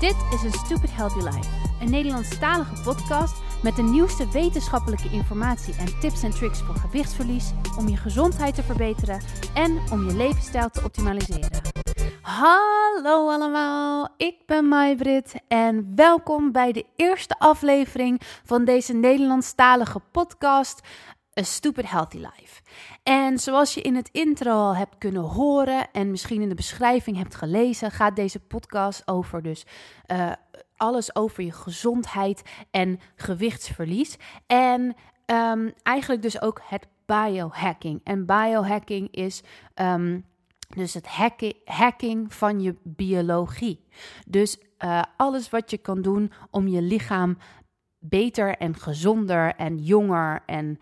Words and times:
Dit 0.00 0.16
is 0.32 0.42
een 0.42 0.52
Stupid 0.52 0.96
Healthy 0.96 1.18
Life, 1.18 1.48
een 1.80 1.90
Nederlandstalige 1.90 2.82
podcast 2.82 3.42
met 3.62 3.76
de 3.76 3.82
nieuwste 3.82 4.28
wetenschappelijke 4.30 5.08
informatie 5.10 5.74
en 5.76 6.00
tips 6.00 6.22
en 6.22 6.30
tricks 6.30 6.60
voor 6.60 6.74
gewichtsverlies, 6.74 7.52
om 7.78 7.88
je 7.88 7.96
gezondheid 7.96 8.54
te 8.54 8.62
verbeteren 8.62 9.20
en 9.54 9.80
om 9.92 10.08
je 10.08 10.16
levensstijl 10.16 10.70
te 10.70 10.80
optimaliseren. 10.84 11.62
Hallo 12.22 13.28
allemaal, 13.28 14.08
ik 14.16 14.36
ben 14.46 14.64
Maybrit 14.64 15.34
en 15.48 15.92
welkom 15.94 16.52
bij 16.52 16.72
de 16.72 16.86
eerste 16.96 17.38
aflevering 17.38 18.20
van 18.44 18.64
deze 18.64 18.92
Nederlandstalige 18.92 20.00
podcast 20.12 20.80
A 21.40 21.42
Stupid 21.42 21.90
Healthy 21.90 22.16
Life. 22.16 22.62
En 23.02 23.38
zoals 23.38 23.74
je 23.74 23.80
in 23.80 23.94
het 23.94 24.08
intro 24.12 24.50
al 24.50 24.76
hebt 24.76 24.98
kunnen 24.98 25.22
horen 25.22 25.90
en 25.92 26.10
misschien 26.10 26.42
in 26.42 26.48
de 26.48 26.54
beschrijving 26.54 27.16
hebt 27.16 27.34
gelezen, 27.34 27.90
gaat 27.90 28.16
deze 28.16 28.40
podcast 28.40 29.08
over 29.08 29.42
dus 29.42 29.66
uh, 30.06 30.32
alles 30.76 31.16
over 31.16 31.42
je 31.44 31.52
gezondheid 31.52 32.42
en 32.70 33.00
gewichtsverlies. 33.16 34.16
En 34.46 34.96
um, 35.26 35.72
eigenlijk 35.82 36.22
dus 36.22 36.40
ook 36.40 36.60
het 36.64 36.86
biohacking. 37.06 38.00
En 38.04 38.26
biohacking 38.26 39.08
is 39.10 39.42
um, 39.74 40.24
dus 40.76 40.94
het 40.94 41.06
hacking, 41.06 41.54
hacking 41.64 42.34
van 42.34 42.60
je 42.60 42.76
biologie. 42.82 43.84
Dus 44.26 44.58
uh, 44.84 45.02
alles 45.16 45.50
wat 45.50 45.70
je 45.70 45.78
kan 45.78 46.02
doen 46.02 46.32
om 46.50 46.68
je 46.68 46.82
lichaam 46.82 47.38
beter 47.98 48.56
en 48.56 48.76
gezonder 48.76 49.54
en 49.54 49.78
jonger 49.78 50.42
en 50.46 50.78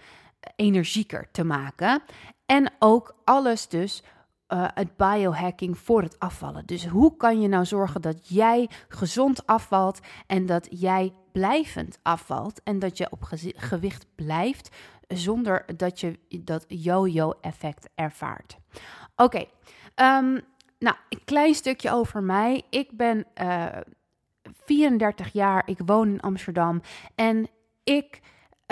energieker 0.57 1.31
te 1.31 1.45
maken. 1.45 2.03
En 2.47 2.73
ook 2.79 3.15
alles 3.25 3.69
dus 3.69 4.03
uh, 4.49 4.67
het 4.75 4.97
biohacking 4.97 5.79
voor 5.79 6.03
het 6.03 6.19
afvallen. 6.19 6.67
Dus 6.67 6.87
hoe 6.87 7.17
kan 7.17 7.41
je 7.41 7.49
nou 7.49 7.65
zorgen 7.65 8.03
dat 8.03 8.29
jij 8.29 8.71
gezond 8.89 9.47
afvalt 9.47 10.01
en 10.27 10.47
dat 10.47 10.67
jij 10.71 11.13
blijvend 11.33 11.99
afvalt 12.03 12.63
en 12.63 12.79
dat 12.79 12.99
je 12.99 13.11
op 13.11 13.23
gewicht 13.57 14.07
blijft 14.15 14.71
zonder 15.09 15.65
dat 15.77 16.01
je 16.01 16.19
dat 16.41 16.65
yo-yo 16.69 17.33
effect 17.41 17.89
ervaart. 17.95 18.57
Oké, 19.17 19.23
okay, 19.23 19.49
um, 20.19 20.41
nou 20.79 20.97
een 21.09 21.25
klein 21.25 21.55
stukje 21.55 21.91
over 21.91 22.23
mij. 22.23 22.63
Ik 22.71 22.97
ben 22.97 23.27
uh, 23.41 23.65
eh, 23.65 23.81
34 24.65 25.33
jaar, 25.33 25.63
ik 25.67 25.79
woon 25.87 26.09
in 26.09 26.21
Amsterdam 26.21 26.81
en 27.15 27.49
ik 27.85 28.21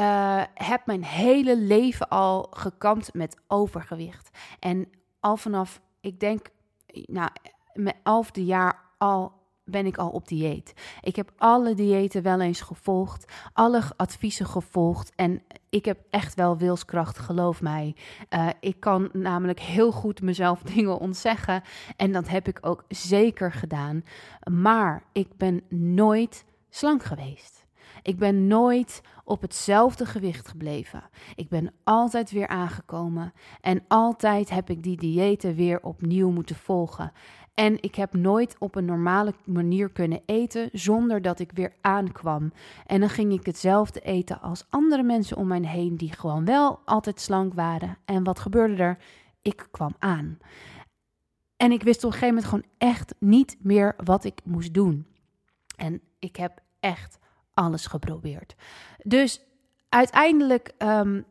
uh, 0.03 0.43
heb 0.55 0.87
mijn 0.87 1.05
hele 1.05 1.59
leven 1.59 2.09
al 2.09 2.47
gekampt 2.51 3.15
met 3.15 3.41
overgewicht. 3.47 4.31
En 4.59 4.89
al 5.21 5.37
vanaf, 5.37 5.81
ik 6.01 6.21
denk, 6.21 6.49
nou, 6.87 7.31
mijn 7.73 7.97
elfde 8.03 8.45
jaar 8.45 8.81
al 8.99 9.33
ben 9.65 9.87
ik 9.87 9.97
al 9.97 10.09
op 10.09 10.29
dieet. 10.29 10.75
Ik 11.01 11.17
heb 11.17 11.33
alle 11.37 11.75
diëten 11.75 12.23
wel 12.23 12.41
eens 12.41 12.61
gevolgd, 12.61 13.33
alle 13.53 13.83
adviezen 13.97 14.47
gevolgd 14.47 15.13
en 15.15 15.43
ik 15.71 15.85
heb 15.85 15.99
echt 16.11 16.35
wel 16.35 16.57
wilskracht, 16.57 17.19
geloof 17.19 17.61
mij. 17.63 17.97
Uh, 18.31 18.49
ik 18.61 18.81
kan 18.81 19.09
namelijk 19.13 19.61
heel 19.61 19.93
goed 19.93 20.23
mezelf 20.23 20.63
dingen 20.75 20.99
ontzeggen 20.99 21.63
en 21.97 22.13
dat 22.13 22.29
heb 22.29 22.49
ik 22.49 22.59
ook 22.61 22.85
zeker 22.89 23.53
gedaan. 23.53 24.05
Maar 24.51 25.03
ik 25.13 25.37
ben 25.37 25.63
nooit 25.69 26.45
slank 26.71 27.03
geweest. 27.03 27.62
Ik 28.03 28.19
ben 28.19 28.47
nooit 28.47 29.03
op 29.25 29.41
hetzelfde 29.41 30.07
gewicht 30.07 30.49
gebleven. 30.49 31.03
Ik 31.35 31.49
ben 31.49 31.73
altijd 31.85 32.31
weer 32.31 32.49
aangekomen 32.49 33.33
en 33.61 33.85
altijd 33.89 34.51
heb 34.51 34.71
ik 34.71 34.83
die 34.83 34.97
diëten 34.97 35.55
weer 35.55 35.83
opnieuw 35.83 36.31
moeten 36.31 36.57
volgen. 36.57 37.13
En 37.55 37.83
ik 37.83 37.95
heb 37.95 38.15
nooit 38.15 38.57
op 38.59 38.75
een 38.75 38.85
normale 38.85 39.35
manier 39.45 39.91
kunnen 39.91 40.23
eten 40.27 40.69
zonder 40.73 41.23
dat 41.23 41.39
ik 41.39 41.53
weer 41.53 41.73
aankwam. 41.81 42.53
En 42.87 43.01
dan 43.01 43.09
ging 43.09 43.33
ik 43.33 43.47
hetzelfde 43.47 44.01
eten 44.01 44.41
als 44.41 44.67
andere 44.69 45.03
mensen 45.03 45.37
om 45.37 45.47
mij 45.47 45.61
heen 45.61 45.97
die 45.97 46.13
gewoon 46.13 46.45
wel 46.45 46.81
altijd 46.85 47.21
slank 47.21 47.55
waren. 47.55 47.99
En 48.05 48.25
wat 48.25 48.39
gebeurde 48.39 48.83
er? 48.83 48.99
Ik 49.43 49.69
kwam 49.71 49.95
aan. 49.99 50.39
En 51.57 51.73
ik 51.73 51.83
wist 51.83 52.05
op 52.05 52.13
een 52.13 52.19
gegeven 52.19 52.35
moment 52.35 52.53
gewoon 52.53 52.91
echt 52.91 53.15
niet 53.19 53.57
meer 53.61 53.95
wat 54.05 54.25
ik 54.25 54.41
moest 54.45 54.75
doen. 54.75 55.07
En 55.77 56.01
ik 56.19 56.37
heb 56.37 56.61
echt 56.81 57.19
alles 57.55 57.87
geprobeerd. 57.87 58.55
Dus 59.03 59.41
uiteindelijk 59.89 60.73
um, 60.79 61.25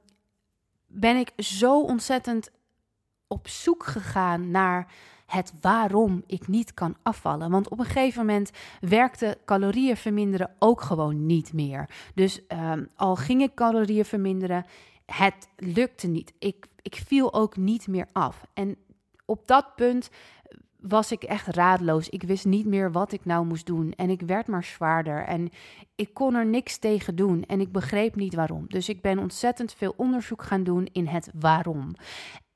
ben 0.88 1.16
ik 1.18 1.32
zo 1.38 1.82
ontzettend 1.82 2.52
op 3.28 3.48
zoek 3.48 3.86
gegaan 3.86 4.52
naar 4.52 4.92
het 5.26 5.54
waarom 5.62 6.24
ik 6.28 6.48
niet 6.48 6.74
kan 6.74 6.96
afvallen. 7.04 7.52
Want 7.52 7.70
op 7.70 7.80
een 7.80 7.86
gegeven 7.86 8.26
moment 8.26 8.52
werkte 8.80 9.38
calorieën 9.46 9.98
verminderen 9.98 10.56
ook 10.60 10.82
gewoon 10.82 11.26
niet 11.26 11.54
meer. 11.54 11.90
Dus 12.16 12.42
um, 12.48 12.88
al 12.96 13.16
ging 13.16 13.42
ik 13.42 13.54
calorieën 13.56 14.06
verminderen, 14.06 14.66
het 15.06 15.48
lukte 15.56 16.08
niet. 16.08 16.34
Ik, 16.40 16.68
ik 16.82 16.96
viel 17.06 17.34
ook 17.34 17.58
niet 17.58 17.88
meer 17.88 18.08
af. 18.12 18.46
En 18.54 18.78
op 19.26 19.48
dat 19.48 19.76
punt 19.76 20.10
was 20.82 21.12
ik 21.12 21.24
echt 21.24 21.48
raadloos. 21.48 22.10
Ik 22.10 22.24
wist 22.24 22.46
niet 22.46 22.66
meer 22.66 22.92
wat 22.92 23.12
ik 23.12 23.26
nou 23.26 23.46
moest 23.46 23.66
doen. 23.66 23.94
En 23.96 24.10
ik 24.10 24.22
werd 24.22 24.48
maar 24.48 24.64
zwaarder. 24.64 25.24
En 25.24 25.50
ik 25.96 26.14
kon 26.14 26.36
er 26.36 26.46
niks 26.46 26.78
tegen 26.78 27.16
doen. 27.16 27.44
En 27.44 27.62
ik 27.62 27.72
begreep 27.72 28.16
niet 28.16 28.36
waarom. 28.36 28.66
Dus 28.68 28.90
ik 28.90 29.02
ben 29.02 29.20
ontzettend 29.20 29.74
veel 29.74 29.94
onderzoek 29.98 30.44
gaan 30.44 30.64
doen 30.64 30.88
in 30.92 31.08
het 31.08 31.30
waarom. 31.40 31.94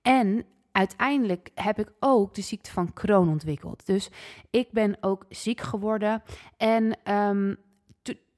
En 0.02 0.46
uiteindelijk 0.72 1.50
heb 1.54 1.80
ik 1.80 1.92
ook 2.00 2.34
de 2.34 2.42
ziekte 2.42 2.72
van 2.72 2.94
Crohn 2.94 3.30
ontwikkeld. 3.30 3.86
Dus 3.86 4.10
ik 4.50 4.72
ben 4.72 4.98
ook 5.02 5.26
ziek 5.30 5.62
geworden. 5.62 6.24
En 6.58 6.98
um, 7.14 7.58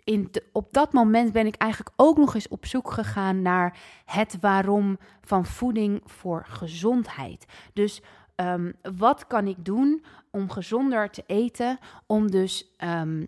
in 0.07 0.31
op 0.51 0.73
dat 0.73 0.93
moment 0.93 1.31
ben 1.31 1.47
ik 1.47 1.55
eigenlijk 1.55 1.91
ook 1.95 2.17
nog 2.17 2.35
eens 2.35 2.47
op 2.47 2.65
zoek 2.65 2.91
gegaan 2.91 3.41
naar 3.41 3.77
het 4.05 4.37
waarom 4.41 4.97
van 5.21 5.45
voeding 5.45 6.01
voor 6.05 6.45
gezondheid. 6.47 7.45
Dus 7.73 8.01
um, 8.41 8.73
wat 8.97 9.27
kan 9.27 9.47
ik 9.47 9.65
doen 9.65 10.03
om 10.31 10.49
gezonder 10.49 11.09
te 11.09 11.23
eten, 11.27 11.79
om 12.05 12.31
dus 12.31 12.75
um, 12.83 13.27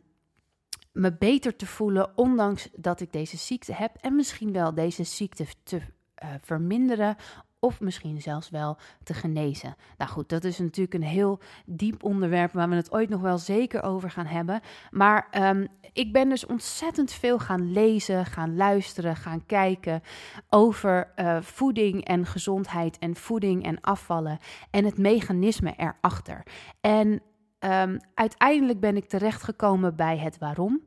me 0.91 1.13
beter 1.13 1.55
te 1.55 1.65
voelen, 1.65 2.17
ondanks 2.17 2.69
dat 2.75 2.99
ik 2.99 3.11
deze 3.11 3.37
ziekte 3.37 3.73
heb 3.73 3.95
en 4.01 4.15
misschien 4.15 4.51
wel 4.51 4.73
deze 4.73 5.03
ziekte 5.03 5.45
te 5.63 5.75
uh, 5.75 6.29
verminderen 6.41 7.15
of 7.59 7.79
misschien 7.79 8.21
zelfs 8.21 8.49
wel 8.49 8.77
te 9.03 9.13
genezen. 9.13 9.75
Nou 9.97 10.11
goed, 10.11 10.29
dat 10.29 10.43
is 10.43 10.59
natuurlijk 10.59 10.93
een 10.93 11.09
heel 11.09 11.39
diep 11.65 12.03
onderwerp 12.03 12.51
waar 12.51 12.69
we 12.69 12.75
het 12.75 12.91
ooit 12.91 13.09
nog 13.09 13.21
wel 13.21 13.37
zeker 13.37 13.83
over 13.83 14.11
gaan 14.11 14.25
hebben. 14.25 14.61
Maar 14.89 15.27
um, 15.49 15.67
ik 15.93 16.13
ben 16.13 16.29
dus 16.29 16.45
ontzettend 16.45 17.11
veel 17.11 17.39
gaan 17.39 17.71
lezen, 17.71 18.25
gaan 18.25 18.55
luisteren, 18.55 19.15
gaan 19.15 19.45
kijken 19.45 20.01
over 20.49 21.11
uh, 21.15 21.41
voeding 21.41 22.05
en 22.05 22.25
gezondheid 22.25 22.97
en 22.97 23.15
voeding 23.15 23.63
en 23.63 23.81
afvallen 23.81 24.37
en 24.71 24.85
het 24.85 24.97
mechanisme 24.97 25.73
erachter. 25.77 26.43
En 26.81 27.21
Um, 27.65 27.97
uiteindelijk 28.13 28.79
ben 28.79 28.95
ik 28.95 29.05
terechtgekomen 29.05 29.95
bij 29.95 30.17
het 30.17 30.37
waarom. 30.37 30.81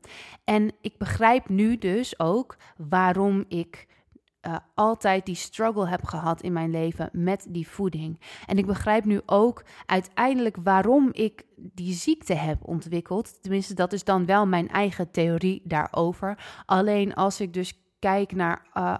En 0.44 0.72
ik 0.81 0.99
begrijp 0.99 1.49
nu 1.49 1.78
dus 1.78 2.19
ook 2.19 2.56
waarom 2.77 3.44
ik 3.49 3.87
uh, 4.47 4.57
altijd 4.75 5.27
die 5.27 5.35
struggle 5.35 5.89
heb 5.89 6.05
gehad 6.05 6.43
in 6.43 6.53
mijn 6.53 6.71
leven 6.71 7.09
met 7.13 7.47
die 7.49 7.69
voeding. 7.69 8.21
En 8.47 8.59
ik 8.59 8.67
begrijp 8.67 9.05
nu 9.05 9.21
ook 9.27 9.65
uiteindelijk 9.87 10.57
waarom 10.63 11.09
ik 11.13 11.45
die 11.57 11.95
ziekte 11.95 12.35
heb 12.35 12.59
ontwikkeld. 12.69 13.43
Tenminste, 13.43 13.75
dat 13.75 13.93
is 13.93 14.05
dan 14.05 14.27
wel 14.27 14.47
mijn 14.47 14.69
eigen 14.69 15.11
theorie 15.11 15.63
daarover. 15.65 16.39
Alleen 16.67 17.15
als 17.15 17.41
ik 17.41 17.53
dus 17.53 17.81
kijk 17.99 18.33
naar 18.35 18.67
uh, 18.75 18.99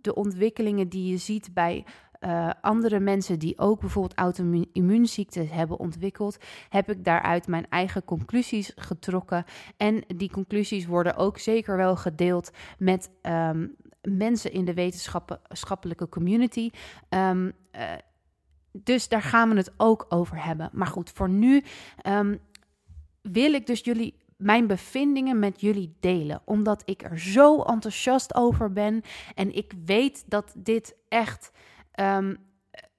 de 0.00 0.14
ontwikkelingen 0.14 0.88
die 0.88 1.10
je 1.10 1.16
ziet 1.16 1.54
bij 1.54 1.84
uh, 2.20 2.50
andere 2.60 3.00
mensen 3.00 3.38
die 3.38 3.58
ook 3.58 3.80
bijvoorbeeld 3.80 4.18
auto-immuunziekten 4.18 5.48
hebben 5.48 5.78
ontwikkeld, 5.78 6.38
heb 6.68 6.90
ik 6.90 7.04
daaruit 7.04 7.46
mijn 7.46 7.66
eigen 7.68 8.04
conclusies 8.04 8.72
getrokken. 8.76 9.44
En 9.76 10.04
die 10.16 10.30
conclusies 10.30 10.86
worden 10.86 11.16
ook 11.16 11.38
zeker 11.38 11.76
wel 11.76 11.96
gedeeld 11.96 12.50
met 12.78 13.10
um, 13.22 13.76
mensen 14.08 14.52
in 14.52 14.64
de 14.64 14.74
wetenschappelijke 14.74 16.08
community. 16.08 16.70
Um, 17.08 17.52
uh, 17.76 17.82
dus 18.72 19.08
daar 19.08 19.22
gaan 19.22 19.50
we 19.50 19.56
het 19.56 19.72
ook 19.76 20.06
over 20.08 20.44
hebben. 20.44 20.70
Maar 20.72 20.86
goed, 20.86 21.10
voor 21.10 21.28
nu 21.28 21.62
um, 22.06 22.38
wil 23.22 23.52
ik 23.52 23.66
dus 23.66 23.80
jullie 23.80 24.14
mijn 24.36 24.66
bevindingen 24.66 25.38
met 25.38 25.60
jullie 25.60 25.96
delen. 26.00 26.42
Omdat 26.44 26.82
ik 26.84 27.02
er 27.02 27.18
zo 27.18 27.62
enthousiast 27.62 28.34
over 28.34 28.72
ben. 28.72 29.02
En 29.34 29.54
ik 29.54 29.72
weet 29.84 30.24
dat 30.26 30.54
dit 30.56 30.96
echt 31.08 31.50
um, 32.00 32.36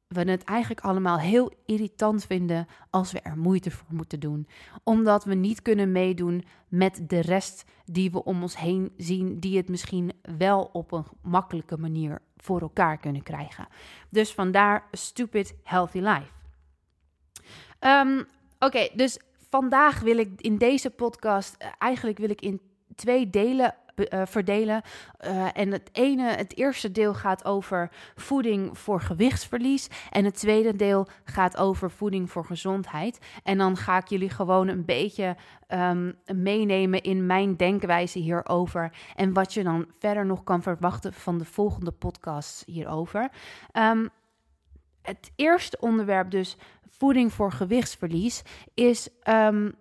we 0.07 0.21
het 0.21 0.43
eigenlijk 0.43 0.81
allemaal 0.81 1.19
heel 1.19 1.51
irritant 1.65 2.25
vinden 2.25 2.67
als 2.89 3.11
we 3.11 3.19
er 3.19 3.37
moeite 3.37 3.71
voor 3.71 3.87
moeten 3.89 4.19
doen. 4.19 4.47
Omdat 4.83 5.23
we 5.23 5.33
niet 5.33 5.61
kunnen 5.61 5.91
meedoen 5.91 6.45
met 6.67 7.01
de 7.07 7.19
rest 7.19 7.65
die 7.85 8.11
we 8.11 8.23
om 8.23 8.41
ons 8.41 8.57
heen 8.57 8.93
zien, 8.97 9.39
die 9.39 9.57
het 9.57 9.69
misschien 9.69 10.11
wel 10.37 10.69
op 10.73 10.91
een 10.91 11.05
makkelijke 11.21 11.77
manier 11.77 12.21
voor 12.37 12.61
elkaar 12.61 12.97
kunnen 12.97 13.23
krijgen. 13.23 13.67
Dus 14.09 14.33
vandaar 14.33 14.87
stupid 14.91 15.55
healthy 15.63 15.99
life. 15.99 16.36
Um, 17.79 18.27
Oké, 18.59 18.87
dus 18.93 19.19
vandaag 19.49 19.99
wil 19.99 20.17
ik 20.17 20.41
in 20.41 20.57
deze 20.57 20.89
podcast, 20.89 21.55
uh, 21.61 21.67
eigenlijk 21.77 22.17
wil 22.17 22.29
ik 22.29 22.41
in 22.41 22.61
twee 22.95 23.29
delen 23.29 23.75
uh, 23.95 24.21
verdelen. 24.25 24.81
Uh, 25.25 25.47
en 25.53 25.71
het 25.71 25.89
ene, 25.91 26.23
het 26.23 26.57
eerste 26.57 26.91
deel 26.91 27.13
gaat 27.13 27.45
over 27.45 27.91
voeding 28.15 28.77
voor 28.77 29.01
gewichtsverlies. 29.01 29.87
En 30.11 30.25
het 30.25 30.35
tweede 30.35 30.75
deel 30.75 31.07
gaat 31.23 31.57
over 31.57 31.91
voeding 31.91 32.31
voor 32.31 32.45
gezondheid. 32.45 33.19
En 33.43 33.57
dan 33.57 33.77
ga 33.77 33.97
ik 33.97 34.07
jullie 34.07 34.29
gewoon 34.29 34.67
een 34.67 34.85
beetje 34.85 35.35
um, 35.67 36.17
meenemen 36.35 37.01
in 37.01 37.25
mijn 37.25 37.55
denkwijze 37.55 38.19
hierover. 38.19 38.91
En 39.15 39.33
wat 39.33 39.53
je 39.53 39.63
dan 39.63 39.85
verder 39.99 40.25
nog 40.25 40.43
kan 40.43 40.61
verwachten 40.61 41.13
van 41.13 41.37
de 41.37 41.45
volgende 41.45 41.91
podcasts 41.91 42.63
hierover. 42.65 43.29
Um, 43.73 44.09
het 45.07 45.31
eerste 45.35 45.77
onderwerp, 45.79 46.31
dus 46.31 46.57
voeding 46.89 47.33
voor 47.33 47.51
gewichtsverlies, 47.51 48.43
is 48.73 49.09
um, 49.23 49.75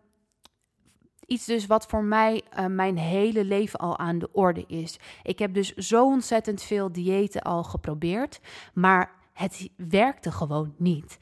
iets 1.27 1.45
dus 1.45 1.67
wat 1.67 1.87
voor 1.87 2.05
mij 2.05 2.43
uh, 2.59 2.67
mijn 2.67 2.99
hele 2.99 3.45
leven 3.45 3.79
al 3.79 3.99
aan 3.99 4.19
de 4.19 4.33
orde 4.33 4.65
is. 4.67 4.99
Ik 5.23 5.39
heb 5.39 5.55
dus 5.55 5.75
zo 5.75 6.05
ontzettend 6.05 6.63
veel 6.63 6.93
diëten 6.93 7.43
al 7.43 7.63
geprobeerd, 7.63 8.41
maar 8.75 9.11
het 9.33 9.69
werkte 9.77 10.33
gewoon 10.33 10.75
niet. 10.79 11.19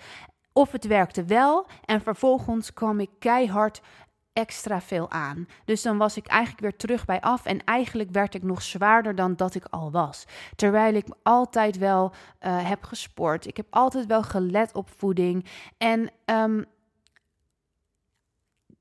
Of 0.52 0.72
het 0.72 0.86
werkte 0.86 1.24
wel 1.24 1.66
en 1.84 2.00
vervolgens 2.00 2.72
kwam 2.72 3.00
ik 3.00 3.10
keihard 3.18 3.80
extra 4.34 4.81
veel 4.81 5.10
aan. 5.10 5.46
Dus 5.64 5.82
dan 5.82 5.98
was 5.98 6.16
ik 6.16 6.26
eigenlijk 6.26 6.60
weer 6.60 6.76
terug 6.76 7.04
bij 7.04 7.20
af 7.20 7.44
en 7.44 7.64
eigenlijk 7.64 8.10
werd 8.10 8.34
ik 8.34 8.42
nog 8.42 8.62
zwaarder 8.62 9.14
dan 9.14 9.36
dat 9.36 9.54
ik 9.54 9.64
al 9.70 9.90
was. 9.90 10.25
Terwijl 10.56 10.94
ik 10.94 11.06
altijd 11.22 11.78
wel 11.78 12.12
uh, 12.40 12.69
heb 12.69 12.82
gesport. 12.82 13.46
Ik 13.46 13.56
heb 13.56 13.66
altijd 13.70 14.06
wel 14.06 14.22
gelet 14.22 14.75
op 14.75 14.90
voeding 14.96 15.44
en 15.78 16.10
um, 16.25 16.64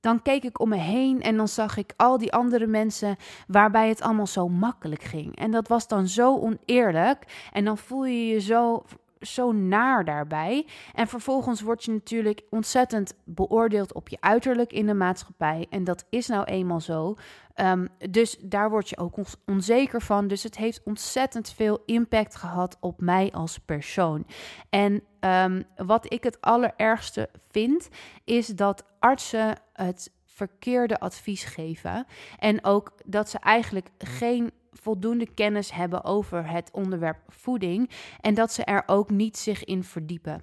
dan 0.03 0.21
keek 0.21 0.43
ik 0.43 0.59
om 0.59 0.69
me 0.69 0.77
heen 0.77 1.21
en 1.21 1.37
dan 1.37 1.47
zag 1.47 1.77
ik 1.77 1.93
al 1.95 2.17
die 2.17 2.33
andere 2.33 2.67
mensen 2.67 3.15
waarbij 3.47 3.89
het 3.89 4.01
allemaal 4.01 4.27
zo 4.27 4.47
makkelijk 4.47 5.03
ging. 5.03 5.35
En 5.35 5.51
dat 5.51 5.67
was 5.67 5.87
dan 5.87 6.07
zo 6.07 6.37
oneerlijk. 6.39 7.49
En 7.51 7.65
dan 7.65 7.77
voel 7.77 8.05
je 8.05 8.27
je 8.27 8.39
zo 8.39 8.83
zo 9.25 9.51
naar 9.51 10.05
daarbij. 10.05 10.67
En 10.93 11.07
vervolgens 11.07 11.61
word 11.61 11.83
je 11.83 11.91
natuurlijk 11.91 12.41
ontzettend 12.49 13.13
beoordeeld 13.25 13.93
op 13.93 14.09
je 14.09 14.17
uiterlijk 14.19 14.73
in 14.73 14.85
de 14.85 14.93
maatschappij. 14.93 15.67
En 15.69 15.83
dat 15.83 16.05
is 16.09 16.27
nou 16.27 16.43
eenmaal 16.43 16.81
zo. 16.81 17.15
Um, 17.55 17.87
dus 18.09 18.37
daar 18.41 18.69
word 18.69 18.89
je 18.89 18.97
ook 18.97 19.17
onzeker 19.45 20.01
van. 20.01 20.27
Dus 20.27 20.43
het 20.43 20.57
heeft 20.57 20.81
ontzettend 20.83 21.53
veel 21.53 21.81
impact 21.85 22.35
gehad 22.35 22.77
op 22.79 23.01
mij 23.01 23.31
als 23.31 23.57
persoon. 23.57 24.25
En 24.69 25.03
um, 25.19 25.63
wat 25.75 26.13
ik 26.13 26.23
het 26.23 26.41
allerergste 26.41 27.29
vind, 27.51 27.89
is 28.23 28.47
dat 28.47 28.85
artsen 28.99 29.59
het 29.73 30.11
verkeerde 30.25 30.99
advies 30.99 31.43
geven. 31.43 32.05
En 32.39 32.65
ook 32.65 32.91
dat 33.05 33.29
ze 33.29 33.39
eigenlijk 33.39 33.89
geen 33.97 34.51
voldoende 34.73 35.33
kennis 35.33 35.71
hebben 35.71 36.03
over 36.03 36.49
het 36.49 36.69
onderwerp 36.71 37.17
voeding 37.27 37.89
en 38.19 38.33
dat 38.33 38.51
ze 38.51 38.63
er 38.63 38.83
ook 38.85 39.09
niet 39.09 39.37
zich 39.37 39.63
in 39.63 39.83
verdiepen. 39.83 40.41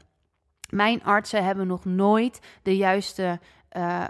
Mijn 0.70 1.04
artsen 1.04 1.44
hebben 1.44 1.66
nog 1.66 1.84
nooit 1.84 2.40
de 2.62 2.76
juiste 2.76 3.40
uh, 3.76 4.04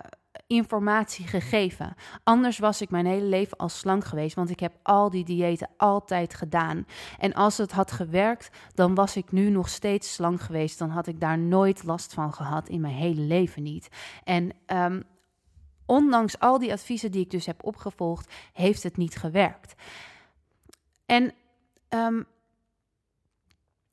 informatie 0.46 1.26
gegeven. 1.26 1.94
Anders 2.24 2.58
was 2.58 2.80
ik 2.80 2.90
mijn 2.90 3.06
hele 3.06 3.26
leven 3.26 3.56
al 3.56 3.68
slank 3.68 4.04
geweest, 4.04 4.34
want 4.34 4.50
ik 4.50 4.60
heb 4.60 4.72
al 4.82 5.10
die 5.10 5.24
diëten 5.24 5.68
altijd 5.76 6.34
gedaan. 6.34 6.86
En 7.18 7.34
als 7.34 7.58
het 7.58 7.72
had 7.72 7.92
gewerkt, 7.92 8.50
dan 8.74 8.94
was 8.94 9.16
ik 9.16 9.32
nu 9.32 9.50
nog 9.50 9.68
steeds 9.68 10.14
slank 10.14 10.40
geweest. 10.40 10.78
Dan 10.78 10.90
had 10.90 11.06
ik 11.06 11.20
daar 11.20 11.38
nooit 11.38 11.84
last 11.84 12.14
van 12.14 12.32
gehad 12.32 12.68
in 12.68 12.80
mijn 12.80 12.94
hele 12.94 13.20
leven 13.20 13.62
niet. 13.62 13.88
En 14.24 14.50
um, 14.66 15.02
ondanks 15.86 16.38
al 16.38 16.58
die 16.58 16.72
adviezen 16.72 17.10
die 17.10 17.24
ik 17.24 17.30
dus 17.30 17.46
heb 17.46 17.64
opgevolgd, 17.64 18.32
heeft 18.52 18.82
het 18.82 18.96
niet 18.96 19.16
gewerkt. 19.16 19.74
En 21.10 21.34
um, 21.88 22.26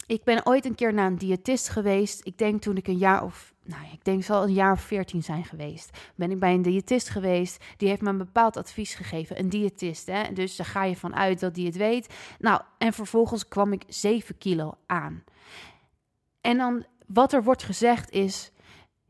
ik 0.06 0.24
ben 0.24 0.46
ooit 0.46 0.66
een 0.66 0.76
keer 0.76 0.94
naar 0.94 1.08
een 1.08 1.18
diëtist 1.18 1.70
geweest. 1.70 2.26
Ik 2.26 2.38
denk 2.38 2.62
toen 2.62 2.78
ik 2.78 2.88
een 2.88 2.98
jaar 2.98 3.24
of, 3.24 3.54
nou, 3.64 3.82
ik 3.94 4.04
denk 4.04 4.24
zal 4.24 4.44
een 4.44 4.54
jaar 4.54 4.72
of 4.72 4.82
veertien 4.82 5.24
zijn 5.24 5.46
geweest. 5.46 5.98
Ben 6.16 6.32
ik 6.32 6.40
bij 6.40 6.54
een 6.54 6.62
diëtist 6.62 7.10
geweest. 7.10 7.64
Die 7.78 7.88
heeft 7.88 8.02
me 8.02 8.10
een 8.10 8.18
bepaald 8.18 8.58
advies 8.58 8.94
gegeven. 8.94 9.40
Een 9.40 9.50
diëtist, 9.50 10.06
hè. 10.06 10.34
Dus 10.34 10.56
daar 10.56 10.66
ga 10.66 10.84
je 10.84 10.98
van 10.98 11.16
uit 11.16 11.40
dat 11.40 11.56
die 11.56 11.66
het 11.66 11.76
weet. 11.76 12.14
Nou, 12.40 12.62
en 12.78 12.94
vervolgens 12.94 13.48
kwam 13.48 13.74
ik 13.74 13.84
7 13.88 14.38
kilo 14.38 14.78
aan. 14.86 15.24
En 16.42 16.58
dan, 16.58 16.86
wat 17.08 17.34
er 17.34 17.44
wordt 17.44 17.64
gezegd 17.64 18.12
is, 18.12 18.52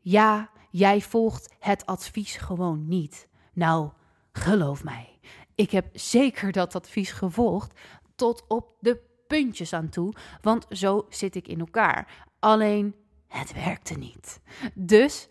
ja, 0.00 0.50
jij 0.70 1.00
volgt 1.00 1.54
het 1.58 1.86
advies 1.86 2.36
gewoon 2.36 2.88
niet. 2.88 3.28
Nou, 3.52 3.90
geloof 4.32 4.84
mij. 4.84 5.18
Ik 5.58 5.70
heb 5.70 5.88
zeker 5.92 6.52
dat 6.52 6.74
advies 6.74 7.12
gevolgd, 7.12 7.80
tot 8.18 8.44
op 8.48 8.76
de 8.80 9.00
puntjes 9.26 9.72
aan 9.72 9.88
toe, 9.88 10.12
want 10.40 10.66
zo 10.70 11.06
zit 11.08 11.34
ik 11.34 11.48
in 11.48 11.60
elkaar. 11.60 12.26
Alleen 12.38 12.94
het 13.28 13.52
werkte 13.64 13.94
niet. 13.94 14.40
Dus 14.74 15.28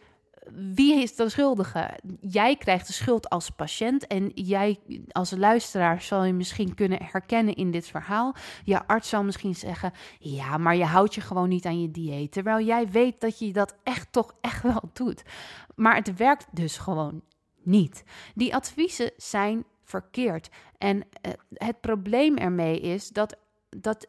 wie 0.53 1.01
is 1.01 1.15
de 1.15 1.29
schuldige? 1.29 1.99
Jij 2.21 2.55
krijgt 2.55 2.87
de 2.87 2.93
schuld 2.93 3.29
als 3.29 3.49
patiënt 3.49 4.07
en 4.07 4.31
jij 4.33 4.79
als 5.11 5.31
luisteraar 5.31 6.01
zal 6.01 6.23
je 6.23 6.33
misschien 6.33 6.73
kunnen 6.73 7.03
herkennen 7.03 7.55
in 7.55 7.71
dit 7.71 7.87
verhaal. 7.87 8.35
Je 8.63 8.87
arts 8.87 9.09
zal 9.09 9.23
misschien 9.23 9.55
zeggen: 9.55 9.91
"Ja, 10.19 10.57
maar 10.57 10.75
je 10.75 10.85
houdt 10.85 11.15
je 11.15 11.21
gewoon 11.21 11.49
niet 11.49 11.65
aan 11.65 11.81
je 11.81 11.91
dieet." 11.91 12.31
Terwijl 12.31 12.65
jij 12.65 12.89
weet 12.89 13.21
dat 13.21 13.39
je 13.39 13.53
dat 13.53 13.75
echt 13.83 14.11
toch 14.11 14.35
echt 14.41 14.63
wel 14.63 14.89
doet. 14.93 15.23
Maar 15.75 15.95
het 15.95 16.15
werkt 16.15 16.47
dus 16.51 16.77
gewoon 16.77 17.21
niet. 17.63 18.03
Die 18.35 18.55
adviezen 18.55 19.11
zijn 19.17 19.65
verkeerd. 19.87 20.49
En 20.77 20.97
uh, 20.97 21.31
het 21.53 21.81
probleem 21.81 22.37
ermee 22.37 22.79
is 22.79 23.09
dat, 23.09 23.37
dat 23.69 24.07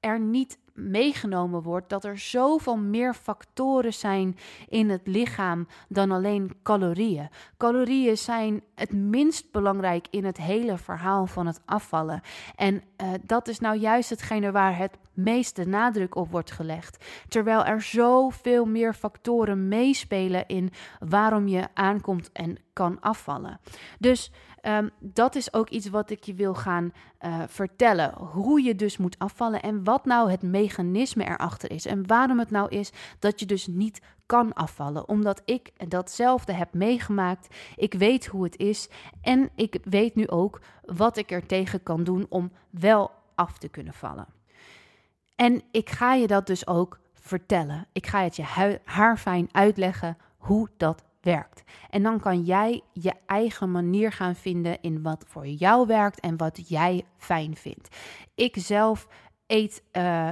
er 0.00 0.20
niet 0.20 0.58
meegenomen 0.78 1.62
wordt 1.62 1.88
dat 1.88 2.04
er 2.04 2.18
zoveel 2.18 2.76
meer 2.76 3.14
factoren 3.14 3.94
zijn 3.94 4.36
in 4.68 4.90
het 4.90 5.00
lichaam 5.04 5.66
dan 5.88 6.10
alleen 6.10 6.52
calorieën. 6.62 7.28
Calorieën 7.56 8.16
zijn 8.18 8.62
het 8.74 8.92
minst 8.92 9.52
belangrijk 9.52 10.06
in 10.10 10.24
het 10.24 10.36
hele 10.36 10.78
verhaal 10.78 11.26
van 11.26 11.46
het 11.46 11.60
afvallen. 11.64 12.20
En 12.56 12.74
uh, 12.74 13.08
dat 13.22 13.48
is 13.48 13.58
nou 13.58 13.76
juist 13.76 14.10
hetgene 14.10 14.50
waar 14.50 14.78
het 14.78 14.98
meeste 15.12 15.64
nadruk 15.64 16.14
op 16.14 16.30
wordt 16.30 16.50
gelegd. 16.50 17.04
Terwijl 17.28 17.64
er 17.64 17.82
zoveel 17.82 18.64
meer 18.64 18.94
factoren 18.94 19.68
meespelen 19.68 20.46
in 20.46 20.70
waarom 20.98 21.48
je 21.48 21.68
aankomt 21.74 22.32
en 22.32 22.56
kan 22.72 23.00
afvallen. 23.00 23.60
Dus 23.98 24.32
ehm, 24.68 24.88
dat 25.00 25.34
is 25.34 25.52
ook 25.52 25.68
iets 25.68 25.88
wat 25.88 26.10
ik 26.10 26.24
je 26.24 26.34
wil 26.34 26.54
gaan 26.54 26.92
uh, 27.20 27.42
vertellen. 27.46 28.14
Hoe 28.14 28.62
je 28.62 28.74
dus 28.74 28.96
moet 28.96 29.18
afvallen 29.18 29.62
en 29.62 29.84
wat 29.84 30.04
nou 30.04 30.30
het 30.30 30.42
mechanisme 30.42 31.24
erachter 31.24 31.70
is. 31.70 31.86
En 31.86 32.06
waarom 32.06 32.38
het 32.38 32.50
nou 32.50 32.68
is 32.68 32.92
dat 33.18 33.40
je 33.40 33.46
dus 33.46 33.66
niet 33.66 34.00
kan 34.26 34.52
afvallen. 34.52 35.08
Omdat 35.08 35.42
ik 35.44 35.72
datzelfde 35.88 36.52
heb 36.52 36.74
meegemaakt. 36.74 37.54
Ik 37.76 37.94
weet 37.94 38.26
hoe 38.26 38.44
het 38.44 38.56
is. 38.56 38.88
En 39.20 39.50
ik 39.54 39.78
weet 39.84 40.14
nu 40.14 40.28
ook 40.28 40.60
wat 40.84 41.16
ik 41.16 41.30
er 41.30 41.46
tegen 41.46 41.82
kan 41.82 42.04
doen 42.04 42.26
om 42.28 42.52
wel 42.70 43.10
af 43.34 43.58
te 43.58 43.68
kunnen 43.68 43.94
vallen. 43.94 44.26
En 45.36 45.62
ik 45.70 45.90
ga 45.90 46.14
je 46.14 46.26
dat 46.26 46.46
dus 46.46 46.66
ook 46.66 46.98
vertellen. 47.14 47.86
Ik 47.92 48.06
ga 48.06 48.22
het 48.22 48.36
je 48.36 48.78
haarfijn 48.84 49.48
uitleggen 49.52 50.16
hoe 50.36 50.68
dat 50.76 51.04
werkt. 51.28 51.62
En 51.90 52.02
dan 52.02 52.20
kan 52.20 52.42
jij 52.42 52.82
je 52.92 53.12
eigen 53.26 53.70
manier 53.70 54.12
gaan 54.12 54.34
vinden 54.34 54.80
in 54.80 55.02
wat 55.02 55.24
voor 55.28 55.46
jou 55.46 55.86
werkt 55.86 56.20
en 56.20 56.36
wat 56.36 56.68
jij 56.68 57.04
fijn 57.16 57.56
vindt. 57.56 57.96
Ik 58.34 58.54
zelf 58.58 59.08
eet 59.46 59.82
uh, 59.92 60.30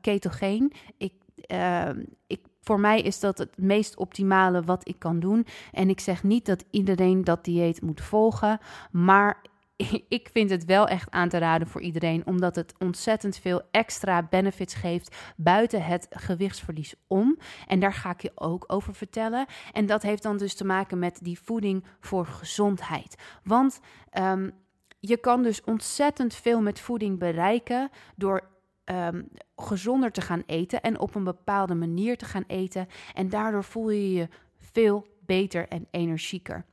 ketogeen. 0.00 0.72
Ik, 0.96 1.12
uh, 1.46 1.88
ik 2.26 2.40
voor 2.62 2.80
mij 2.80 3.00
is 3.00 3.20
dat 3.20 3.38
het 3.38 3.58
meest 3.58 3.96
optimale 3.96 4.62
wat 4.62 4.88
ik 4.88 4.98
kan 4.98 5.20
doen. 5.20 5.46
En 5.72 5.88
ik 5.88 6.00
zeg 6.00 6.22
niet 6.22 6.46
dat 6.46 6.64
iedereen 6.70 7.24
dat 7.24 7.44
dieet 7.44 7.82
moet 7.82 8.00
volgen, 8.00 8.58
maar 8.90 9.42
ik 10.08 10.28
vind 10.32 10.50
het 10.50 10.64
wel 10.64 10.88
echt 10.88 11.10
aan 11.10 11.28
te 11.28 11.38
raden 11.38 11.68
voor 11.68 11.80
iedereen, 11.80 12.26
omdat 12.26 12.56
het 12.56 12.74
ontzettend 12.78 13.36
veel 13.36 13.62
extra 13.70 14.22
benefits 14.22 14.74
geeft 14.74 15.16
buiten 15.36 15.82
het 15.82 16.06
gewichtsverlies 16.10 16.94
om. 17.06 17.38
En 17.66 17.80
daar 17.80 17.92
ga 17.92 18.10
ik 18.10 18.22
je 18.22 18.32
ook 18.34 18.64
over 18.66 18.94
vertellen. 18.94 19.46
En 19.72 19.86
dat 19.86 20.02
heeft 20.02 20.22
dan 20.22 20.36
dus 20.36 20.54
te 20.54 20.64
maken 20.64 20.98
met 20.98 21.18
die 21.22 21.40
voeding 21.40 21.84
voor 22.00 22.26
gezondheid. 22.26 23.14
Want 23.44 23.80
um, 24.18 24.52
je 25.00 25.16
kan 25.16 25.42
dus 25.42 25.64
ontzettend 25.64 26.34
veel 26.34 26.60
met 26.60 26.80
voeding 26.80 27.18
bereiken 27.18 27.90
door 28.16 28.48
um, 28.84 29.28
gezonder 29.56 30.12
te 30.12 30.20
gaan 30.20 30.42
eten 30.46 30.80
en 30.80 30.98
op 30.98 31.14
een 31.14 31.24
bepaalde 31.24 31.74
manier 31.74 32.16
te 32.16 32.24
gaan 32.24 32.44
eten. 32.46 32.86
En 33.14 33.28
daardoor 33.28 33.64
voel 33.64 33.90
je 33.90 34.12
je 34.12 34.28
veel 34.58 35.06
beter 35.26 35.68
en 35.68 35.86
energieker. 35.90 36.64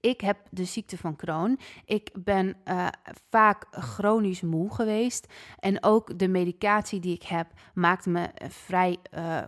Ik 0.00 0.20
heb 0.20 0.38
de 0.50 0.64
ziekte 0.64 0.98
van 0.98 1.16
Crohn. 1.16 1.58
Ik 1.84 2.10
ben 2.14 2.56
uh, 2.64 2.88
vaak 3.30 3.66
chronisch 3.70 4.40
moe 4.40 4.74
geweest. 4.74 5.26
En 5.58 5.84
ook 5.84 6.18
de 6.18 6.28
medicatie 6.28 7.00
die 7.00 7.14
ik 7.14 7.22
heb 7.22 7.46
maakt 7.74 8.06
me 8.06 8.30
vrij 8.48 8.96
uh, 9.14 9.42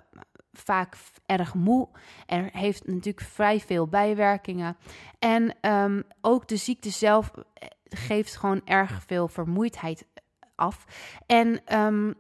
vaak 0.52 0.97
erg 1.26 1.55
moe. 1.55 1.88
Er 2.26 2.49
heeft 2.52 2.87
natuurlijk 2.87 3.26
vrij 3.26 3.61
veel 3.61 3.88
bijwerkingen. 3.88 4.76
En 5.19 5.57
um, 5.61 6.02
ook 6.21 6.49
de 6.49 6.57
ziekte 6.57 6.90
zelf 6.90 7.31
eh, 7.35 7.69
geeft 7.85 8.37
gewoon 8.37 8.61
erg 8.64 9.02
veel 9.07 9.28
vermoeidheid 9.28 10.07
af. 10.55 10.85
En 11.26 11.76
um, 11.78 12.14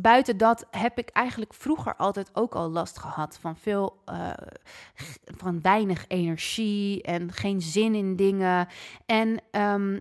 buiten 0.00 0.36
dat 0.36 0.66
heb 0.70 0.98
ik 0.98 1.08
eigenlijk 1.08 1.54
vroeger 1.54 1.96
altijd 1.96 2.30
ook 2.32 2.54
al 2.54 2.70
last 2.70 2.98
gehad 2.98 3.38
van 3.40 3.56
veel, 3.56 4.02
uh, 4.08 4.30
van 5.24 5.60
weinig 5.60 6.04
energie 6.08 7.02
en 7.02 7.32
geen 7.32 7.60
zin 7.60 7.94
in 7.94 8.16
dingen. 8.16 8.68
En 9.06 9.40
um, 9.50 10.00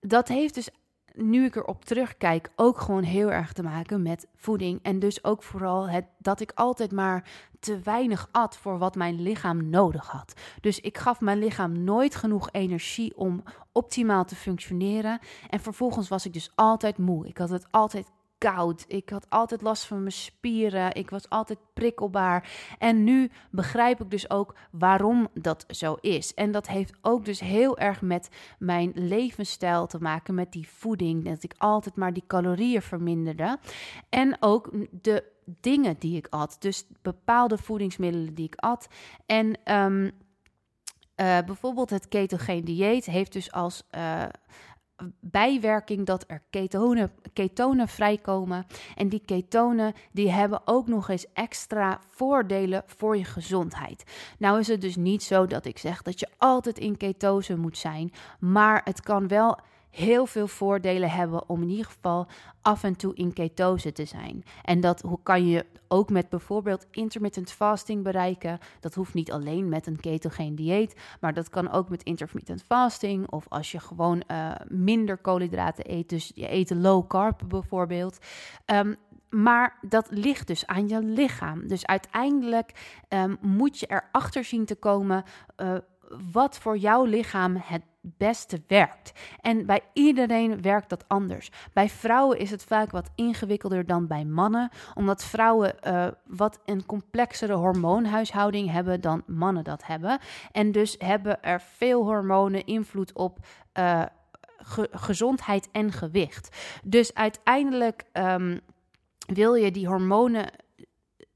dat 0.00 0.28
heeft 0.28 0.54
dus 0.54 0.68
nu 1.14 1.44
ik 1.44 1.56
erop 1.56 1.84
terugkijk, 1.84 2.50
ook 2.56 2.80
gewoon 2.80 3.02
heel 3.02 3.32
erg 3.32 3.52
te 3.52 3.62
maken 3.62 4.02
met 4.02 4.26
voeding. 4.34 4.80
En 4.82 4.98
dus 4.98 5.24
ook 5.24 5.42
vooral 5.42 5.88
het, 5.88 6.04
dat 6.18 6.40
ik 6.40 6.52
altijd 6.54 6.92
maar 6.92 7.28
te 7.60 7.78
weinig 7.78 8.28
at 8.32 8.56
voor 8.56 8.78
wat 8.78 8.94
mijn 8.94 9.22
lichaam 9.22 9.70
nodig 9.70 10.06
had. 10.06 10.32
Dus 10.60 10.80
ik 10.80 10.98
gaf 10.98 11.20
mijn 11.20 11.38
lichaam 11.38 11.84
nooit 11.84 12.14
genoeg 12.14 12.48
energie 12.52 13.16
om 13.16 13.42
optimaal 13.72 14.24
te 14.24 14.36
functioneren. 14.36 15.18
En 15.50 15.60
vervolgens 15.60 16.08
was 16.08 16.26
ik 16.26 16.32
dus 16.32 16.50
altijd 16.54 16.98
moe. 16.98 17.26
Ik 17.26 17.38
had 17.38 17.50
het 17.50 17.66
altijd 17.70 18.10
koud. 18.38 18.84
Ik 18.88 19.10
had 19.10 19.30
altijd 19.30 19.62
last 19.62 19.84
van 19.84 19.98
mijn 19.98 20.12
spieren. 20.12 20.94
Ik 20.94 21.10
was 21.10 21.28
altijd 21.28 21.58
prikkelbaar. 21.74 22.50
En 22.78 23.04
nu 23.04 23.30
begrijp 23.50 24.00
ik 24.00 24.10
dus 24.10 24.30
ook 24.30 24.54
waarom 24.70 25.28
dat 25.34 25.64
zo 25.68 25.96
is. 26.00 26.34
En 26.34 26.52
dat 26.52 26.66
heeft 26.66 26.92
ook 27.02 27.24
dus 27.24 27.40
heel 27.40 27.78
erg 27.78 28.02
met 28.02 28.28
mijn 28.58 28.92
levensstijl 28.94 29.86
te 29.86 29.98
maken, 29.98 30.34
met 30.34 30.52
die 30.52 30.68
voeding. 30.68 31.24
Dat 31.24 31.42
ik 31.42 31.54
altijd 31.58 31.96
maar 31.96 32.12
die 32.12 32.24
calorieën 32.26 32.82
verminderde. 32.82 33.58
En 34.08 34.36
ook 34.40 34.70
de 34.90 35.32
dingen 35.44 35.96
die 35.98 36.16
ik 36.16 36.26
at. 36.30 36.56
Dus 36.58 36.86
bepaalde 37.02 37.58
voedingsmiddelen 37.58 38.34
die 38.34 38.46
ik 38.46 38.56
at. 38.56 38.88
En 39.26 39.74
um, 39.74 40.04
uh, 40.04 41.38
bijvoorbeeld 41.46 41.90
het 41.90 42.08
ketogeen 42.08 42.64
dieet 42.64 43.04
heeft 43.04 43.32
dus 43.32 43.52
als 43.52 43.82
uh, 43.96 44.22
bijwerking 45.20 46.06
dat 46.06 46.24
er 46.26 46.42
ketonen, 46.50 47.12
ketonen 47.32 47.88
vrijkomen. 47.88 48.66
En 48.94 49.08
die 49.08 49.22
ketonen 49.24 49.92
die 50.12 50.30
hebben 50.30 50.60
ook 50.64 50.86
nog 50.86 51.08
eens 51.08 51.32
extra 51.32 52.00
voordelen 52.10 52.82
voor 52.86 53.16
je 53.16 53.24
gezondheid. 53.24 54.04
Nou 54.38 54.58
is 54.58 54.68
het 54.68 54.80
dus 54.80 54.96
niet 54.96 55.22
zo 55.22 55.46
dat 55.46 55.64
ik 55.64 55.78
zeg 55.78 56.02
dat 56.02 56.20
je 56.20 56.28
altijd 56.36 56.78
in 56.78 56.96
ketose 56.96 57.56
moet 57.56 57.78
zijn, 57.78 58.12
maar 58.38 58.80
het 58.84 59.00
kan 59.00 59.28
wel 59.28 59.58
heel 59.94 60.26
veel 60.26 60.48
voordelen 60.48 61.10
hebben 61.10 61.48
om 61.48 61.62
in 61.62 61.68
ieder 61.68 61.84
geval 61.84 62.26
af 62.62 62.82
en 62.82 62.96
toe 62.96 63.14
in 63.14 63.32
ketose 63.32 63.92
te 63.92 64.04
zijn. 64.04 64.44
En 64.62 64.80
dat 64.80 65.04
kan 65.22 65.46
je 65.46 65.66
ook 65.88 66.10
met 66.10 66.28
bijvoorbeeld 66.28 66.86
intermittent 66.90 67.50
fasting 67.52 68.02
bereiken. 68.02 68.58
Dat 68.80 68.94
hoeft 68.94 69.14
niet 69.14 69.32
alleen 69.32 69.68
met 69.68 69.86
een 69.86 70.00
ketogeen 70.00 70.54
dieet, 70.54 71.00
maar 71.20 71.34
dat 71.34 71.48
kan 71.48 71.70
ook 71.70 71.88
met 71.88 72.02
intermittent 72.02 72.62
fasting 72.62 73.30
of 73.30 73.46
als 73.48 73.72
je 73.72 73.80
gewoon 73.80 74.22
uh, 74.30 74.52
minder 74.68 75.16
koolhydraten 75.16 75.92
eet, 75.92 76.08
dus 76.08 76.32
je 76.34 76.52
eet 76.52 76.70
low 76.70 77.06
carb 77.08 77.42
bijvoorbeeld. 77.48 78.18
Um, 78.66 78.96
maar 79.30 79.78
dat 79.80 80.06
ligt 80.10 80.46
dus 80.46 80.66
aan 80.66 80.88
je 80.88 81.02
lichaam. 81.02 81.68
Dus 81.68 81.86
uiteindelijk 81.86 82.98
um, 83.08 83.36
moet 83.40 83.78
je 83.78 83.86
erachter 83.86 84.44
zien 84.44 84.64
te 84.64 84.74
komen 84.74 85.24
uh, 85.56 85.74
wat 86.32 86.58
voor 86.58 86.76
jouw 86.76 87.04
lichaam 87.04 87.56
het 87.64 87.82
beste 88.00 88.62
werkt. 88.66 89.12
En 89.40 89.66
bij 89.66 89.80
iedereen 89.92 90.62
werkt 90.62 90.88
dat 90.88 91.04
anders. 91.08 91.50
Bij 91.72 91.88
vrouwen 91.88 92.38
is 92.38 92.50
het 92.50 92.64
vaak 92.64 92.90
wat 92.90 93.10
ingewikkelder 93.14 93.86
dan 93.86 94.06
bij 94.06 94.24
mannen, 94.24 94.70
omdat 94.94 95.24
vrouwen 95.24 95.74
uh, 95.86 96.06
wat 96.26 96.60
een 96.64 96.86
complexere 96.86 97.54
hormoonhuishouding 97.54 98.70
hebben 98.70 99.00
dan 99.00 99.22
mannen 99.26 99.64
dat 99.64 99.86
hebben. 99.86 100.18
En 100.52 100.72
dus 100.72 100.94
hebben 100.98 101.42
er 101.42 101.60
veel 101.60 102.04
hormonen 102.04 102.64
invloed 102.64 103.12
op. 103.12 103.38
Ge 104.56 104.88
gezondheid 104.90 105.68
en 105.72 105.92
gewicht. 105.92 106.56
Dus 106.84 107.14
uiteindelijk 107.14 108.04
um, 108.12 108.60
wil 109.26 109.54
je 109.54 109.70
die 109.70 109.86
hormonen 109.86 110.46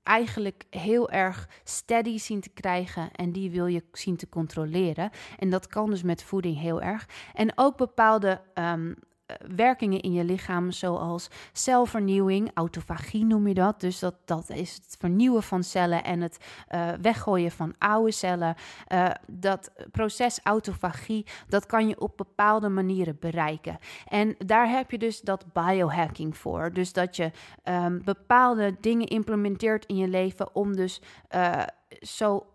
eigenlijk 0.09 0.65
heel 0.71 1.11
erg 1.11 1.49
steady 1.65 2.19
zien 2.19 2.41
te 2.41 2.49
krijgen 2.49 3.11
en 3.12 3.33
die 3.33 3.50
wil 3.50 3.67
je 3.67 3.85
zien 3.93 4.17
te 4.17 4.29
controleren. 4.29 5.11
En 5.38 5.50
dat 5.50 5.67
kan 5.67 5.91
dus 5.91 6.03
met 6.03 6.23
voeding 6.23 6.59
heel 6.59 6.83
erg. 6.83 7.09
En 7.35 7.53
ook 7.55 7.77
bepaalde 7.77 8.41
um, 8.55 8.91
eh, 8.91 9.08
werkingen 9.57 10.01
in 10.01 10.13
je 10.13 10.25
lichaam, 10.25 10.71
zoals 10.71 11.29
celvernieuwing, 11.53 12.51
autofagie 12.55 13.25
noem 13.25 13.49
je 13.49 13.55
dat. 13.55 13.81
Dus 13.81 13.99
dat, 13.99 14.15
dat 14.25 14.51
is 14.51 14.75
het 14.75 14.97
vernieuwen 14.99 15.43
van 15.43 15.63
cellen 15.63 16.05
en 16.05 16.21
het 16.21 16.39
uh, 16.71 16.89
weggooien 17.01 17.51
van 17.51 17.75
oude 17.79 18.11
cellen. 18.13 18.55
Uh, 18.89 19.11
dat 19.27 19.71
proces 19.91 20.41
autofagie, 20.43 21.27
dat 21.49 21.67
kan 21.67 21.89
je 21.89 22.01
op 22.01 22.17
bepaalde 22.17 22.69
manieren 22.69 23.17
bereiken. 23.21 23.79
En 24.07 24.35
daar 24.39 24.69
heb 24.69 24.91
je 24.91 24.99
dus 24.99 25.21
dat 25.21 25.45
biohacking 25.53 26.37
voor. 26.37 26.73
Dus 26.73 26.93
dat 26.93 27.17
je 27.17 27.31
um, 27.65 28.05
bepaalde 28.05 28.77
dingen 28.81 29.07
implementeert 29.07 29.87
in 29.87 29.97
je 29.97 30.09
leven 30.09 30.55
om 30.55 30.77
dus 30.77 31.01
uh, 31.35 31.63
zo 32.01 32.47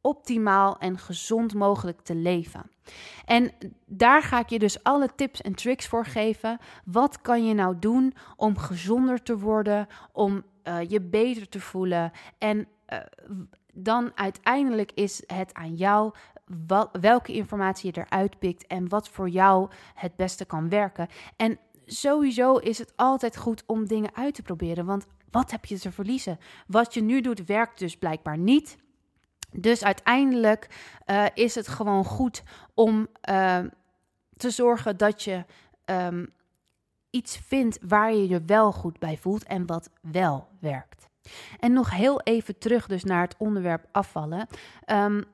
optimaal 0.00 0.78
en 0.78 0.98
gezond 0.98 1.54
mogelijk 1.54 2.00
te 2.00 2.14
leven. 2.14 2.70
En 3.24 3.52
daar 3.86 4.22
ga 4.22 4.38
ik 4.38 4.48
je 4.48 4.58
dus 4.58 4.82
alle 4.82 5.08
tips 5.14 5.40
en 5.40 5.54
tricks 5.54 5.86
voor 5.86 6.04
geven. 6.04 6.58
Wat 6.84 7.20
kan 7.20 7.46
je 7.46 7.54
nou 7.54 7.78
doen 7.78 8.14
om 8.36 8.58
gezonder 8.58 9.22
te 9.22 9.38
worden, 9.38 9.86
om 10.12 10.44
uh, 10.64 10.82
je 10.88 11.00
beter 11.00 11.48
te 11.48 11.60
voelen? 11.60 12.12
En 12.38 12.58
uh, 12.58 12.98
dan 13.72 14.12
uiteindelijk 14.14 14.92
is 14.94 15.22
het 15.26 15.54
aan 15.54 15.74
jou 15.74 16.12
welke 17.00 17.32
informatie 17.32 17.92
je 17.94 18.00
eruit 18.00 18.38
pikt 18.38 18.66
en 18.66 18.88
wat 18.88 19.08
voor 19.08 19.28
jou 19.28 19.70
het 19.94 20.16
beste 20.16 20.44
kan 20.44 20.68
werken. 20.68 21.08
En 21.36 21.58
sowieso 21.86 22.56
is 22.56 22.78
het 22.78 22.92
altijd 22.96 23.36
goed 23.36 23.62
om 23.66 23.86
dingen 23.86 24.14
uit 24.14 24.34
te 24.34 24.42
proberen, 24.42 24.84
want 24.86 25.06
wat 25.30 25.50
heb 25.50 25.64
je 25.64 25.78
te 25.78 25.92
verliezen? 25.92 26.38
Wat 26.66 26.94
je 26.94 27.02
nu 27.02 27.20
doet 27.20 27.44
werkt 27.44 27.78
dus 27.78 27.96
blijkbaar 27.96 28.38
niet. 28.38 28.76
Dus 29.52 29.84
uiteindelijk 29.84 30.68
uh, 31.06 31.24
is 31.34 31.54
het 31.54 31.68
gewoon 31.68 32.04
goed 32.04 32.42
om 32.74 33.08
uh, 33.30 33.58
te 34.36 34.50
zorgen 34.50 34.96
dat 34.96 35.22
je 35.22 35.44
um, 35.84 36.32
iets 37.10 37.36
vindt 37.36 37.78
waar 37.82 38.12
je 38.12 38.28
je 38.28 38.42
wel 38.46 38.72
goed 38.72 38.98
bij 38.98 39.16
voelt 39.16 39.44
en 39.44 39.66
wat 39.66 39.90
wel 40.00 40.48
werkt. 40.60 41.08
En 41.60 41.72
nog 41.72 41.90
heel 41.90 42.20
even 42.20 42.58
terug 42.58 42.86
dus 42.86 43.04
naar 43.04 43.22
het 43.22 43.34
onderwerp 43.38 43.84
afvallen. 43.92 44.46
Um, 44.86 45.24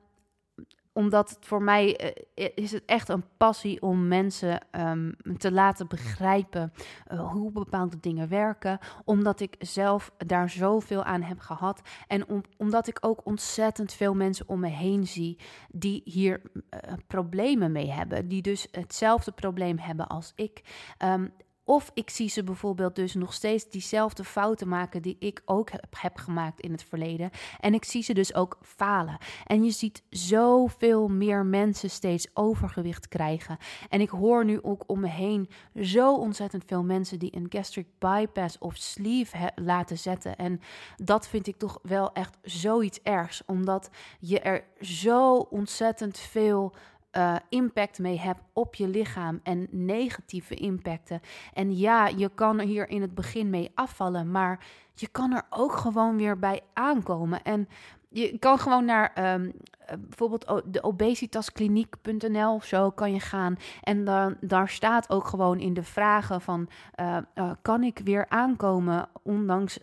omdat 0.95 1.29
het 1.29 1.45
voor 1.45 1.61
mij 1.61 2.15
uh, 2.35 2.47
is 2.55 2.71
het 2.71 2.85
echt 2.85 3.09
een 3.09 3.23
passie 3.37 3.81
om 3.81 4.07
mensen 4.07 4.61
um, 4.71 5.15
te 5.37 5.51
laten 5.51 5.87
begrijpen 5.87 6.73
uh, 7.11 7.31
hoe 7.31 7.51
bepaalde 7.51 7.99
dingen 7.99 8.29
werken. 8.29 8.79
Omdat 9.03 9.39
ik 9.39 9.55
zelf 9.59 10.11
daar 10.17 10.49
zoveel 10.49 11.03
aan 11.03 11.21
heb 11.21 11.39
gehad. 11.39 11.81
En 12.07 12.27
om, 12.27 12.41
omdat 12.57 12.87
ik 12.87 12.97
ook 13.01 13.21
ontzettend 13.23 13.93
veel 13.93 14.13
mensen 14.13 14.47
om 14.47 14.59
me 14.59 14.69
heen 14.69 15.07
zie 15.07 15.39
die 15.69 16.01
hier 16.05 16.41
uh, 16.53 16.93
problemen 17.07 17.71
mee 17.71 17.91
hebben. 17.91 18.27
Die 18.27 18.41
dus 18.41 18.67
hetzelfde 18.71 19.31
probleem 19.31 19.77
hebben 19.77 20.07
als 20.07 20.31
ik. 20.35 20.61
Um, 21.03 21.33
of 21.65 21.91
ik 21.93 22.09
zie 22.09 22.29
ze 22.29 22.43
bijvoorbeeld 22.43 22.95
dus 22.95 23.13
nog 23.13 23.33
steeds 23.33 23.69
diezelfde 23.69 24.23
fouten 24.23 24.67
maken 24.67 25.01
die 25.01 25.15
ik 25.19 25.41
ook 25.45 25.69
heb, 25.89 26.17
gemaakt 26.17 26.61
in 26.61 26.71
het 26.71 26.83
verleden. 26.83 27.29
En 27.59 27.73
ik 27.73 27.83
zie 27.83 28.03
ze 28.03 28.13
dus 28.13 28.33
ook 28.33 28.57
falen. 28.61 29.17
En 29.45 29.63
je 29.63 29.71
ziet 29.71 30.03
zoveel 30.09 31.07
meer 31.07 31.45
mensen 31.45 31.89
steeds 31.89 32.27
overgewicht 32.33 33.07
krijgen. 33.07 33.57
En 33.89 34.01
ik 34.01 34.09
hoor 34.09 34.45
nu 34.45 34.59
ook 34.61 34.83
om 34.87 34.99
me 34.99 35.09
heen 35.09 35.49
zo 35.81 36.15
ontzettend 36.15 36.63
veel 36.65 36.83
mensen 36.83 37.19
die 37.19 37.35
een 37.35 37.47
gastric 37.49 37.87
bypass 37.99 38.57
of 38.57 38.75
sleeve 38.75 39.51
laten 39.55 39.97
zetten. 39.97 40.35
En 40.35 40.59
dat 40.95 41.27
vind 41.27 41.47
ik 41.47 41.57
toch 41.57 41.79
wel 41.81 42.13
echt 42.13 42.37
zoiets 42.43 42.99
ergs, 43.03 43.41
omdat 43.45 43.89
je 44.19 44.39
er 44.39 44.63
zo 44.79 45.35
ontzettend 45.35 46.17
veel 46.17 46.73
uh, 47.17 47.35
impact 47.49 47.99
mee 47.99 48.19
hebt 48.19 48.41
op 48.53 48.75
je 48.75 48.87
lichaam 48.87 49.39
en 49.43 49.67
negatieve 49.71 50.55
impacten. 50.55 51.21
En 51.53 51.77
ja, 51.77 52.07
je 52.07 52.31
kan 52.35 52.59
er 52.59 52.65
hier 52.65 52.89
in 52.89 53.01
het 53.01 53.15
begin 53.15 53.49
mee 53.49 53.71
afvallen, 53.73 54.31
maar 54.31 54.65
je 54.93 55.07
kan 55.07 55.31
er 55.31 55.43
ook 55.49 55.71
gewoon 55.71 56.17
weer 56.17 56.39
bij 56.39 56.61
aankomen. 56.73 57.43
En 57.43 57.67
je 58.09 58.37
kan 58.39 58.59
gewoon 58.59 58.85
naar 58.85 59.33
um, 59.33 59.51
bijvoorbeeld 59.99 60.61
de 60.65 60.83
obesitaskliniek.nl 60.83 62.53
of 62.53 62.65
zo 62.65 62.89
kan 62.89 63.13
je 63.13 63.19
gaan. 63.19 63.55
En 63.81 64.05
dan, 64.05 64.35
daar 64.41 64.69
staat 64.69 65.09
ook 65.09 65.27
gewoon 65.27 65.59
in 65.59 65.73
de 65.73 65.83
vragen 65.83 66.41
van... 66.41 66.69
Uh, 66.99 67.17
uh, 67.35 67.51
kan 67.61 67.83
ik 67.83 68.01
weer 68.03 68.29
aankomen 68.29 69.07
ondanks 69.23 69.79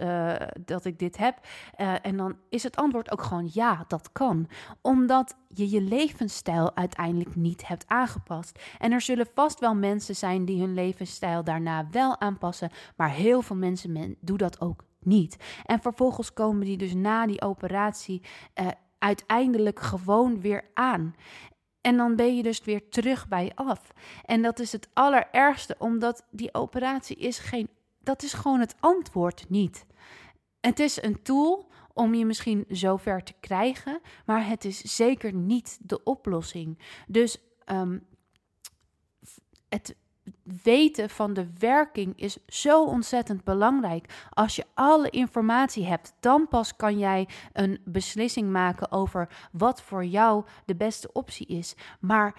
dat 0.64 0.84
ik 0.84 0.98
dit 0.98 1.16
heb? 1.16 1.38
en 2.02 2.16
dan 2.16 2.36
is 2.48 2.62
het 2.62 2.76
antwoord 2.76 3.10
ook 3.12 3.22
gewoon 3.22 3.50
ja, 3.52 3.84
dat 3.88 4.12
kan. 4.12 4.48
Omdat 4.80 5.36
je 5.48 5.70
je 5.70 5.80
levensstijl 5.80 6.76
uiteindelijk 6.76 7.36
niet 7.36 7.66
hebt 7.66 7.84
aangepast. 7.86 8.58
En 8.78 8.92
er 8.92 9.00
zullen 9.00 9.26
vast 9.34 9.60
wel 9.60 9.74
mensen 9.74 10.16
zijn 10.16 10.44
die 10.44 10.60
hun 10.60 10.74
levensstijl 10.74 11.44
daarna 11.44 11.86
wel 11.90 12.20
aanpassen... 12.20 12.70
maar 12.96 13.10
heel 13.10 13.42
veel 13.42 13.56
mensen 13.56 13.92
men, 13.92 14.16
doen 14.20 14.36
dat 14.36 14.60
ook 14.60 14.84
niet. 14.98 15.36
En 15.64 15.80
vervolgens 15.80 16.32
komen 16.32 16.66
die 16.66 16.76
dus 16.76 16.94
na 16.94 17.26
die 17.26 17.42
operatie 17.42 18.22
uiteindelijk 19.02 19.80
gewoon 19.80 20.40
weer 20.40 20.64
aan. 20.74 21.14
En 21.80 21.96
dan 21.96 22.16
ben 22.16 22.36
je 22.36 22.42
dus 22.42 22.64
weer 22.64 22.88
terug 22.88 23.28
bij 23.28 23.52
af. 23.54 23.92
En 24.24 24.42
dat 24.42 24.58
is 24.58 24.72
het 24.72 24.88
allerergste, 24.92 25.76
omdat 25.78 26.26
die 26.30 26.54
operatie 26.54 27.16
is 27.16 27.38
geen. 27.38 27.68
Dat 27.98 28.22
is 28.22 28.32
gewoon 28.32 28.60
het 28.60 28.74
antwoord 28.80 29.44
niet. 29.48 29.86
Het 30.60 30.78
is 30.78 31.02
een 31.02 31.22
tool 31.22 31.70
om 31.92 32.14
je 32.14 32.26
misschien 32.26 32.64
zover 32.68 33.22
te 33.22 33.34
krijgen, 33.40 34.00
maar 34.26 34.46
het 34.46 34.64
is 34.64 34.78
zeker 34.78 35.32
niet 35.32 35.78
de 35.80 36.02
oplossing. 36.02 36.78
Dus 37.06 37.38
um, 37.66 38.06
het, 39.68 39.96
weten 40.62 41.10
van 41.10 41.32
de 41.32 41.46
werking 41.58 42.12
is 42.16 42.38
zo 42.46 42.84
ontzettend 42.84 43.44
belangrijk. 43.44 44.26
Als 44.30 44.56
je 44.56 44.64
alle 44.74 45.10
informatie 45.10 45.86
hebt, 45.86 46.14
dan 46.20 46.48
pas 46.48 46.76
kan 46.76 46.98
jij 46.98 47.28
een 47.52 47.80
beslissing 47.84 48.50
maken 48.50 48.92
over 48.92 49.28
wat 49.52 49.82
voor 49.82 50.04
jou 50.04 50.44
de 50.64 50.76
beste 50.76 51.12
optie 51.12 51.46
is. 51.46 51.74
Maar 52.00 52.34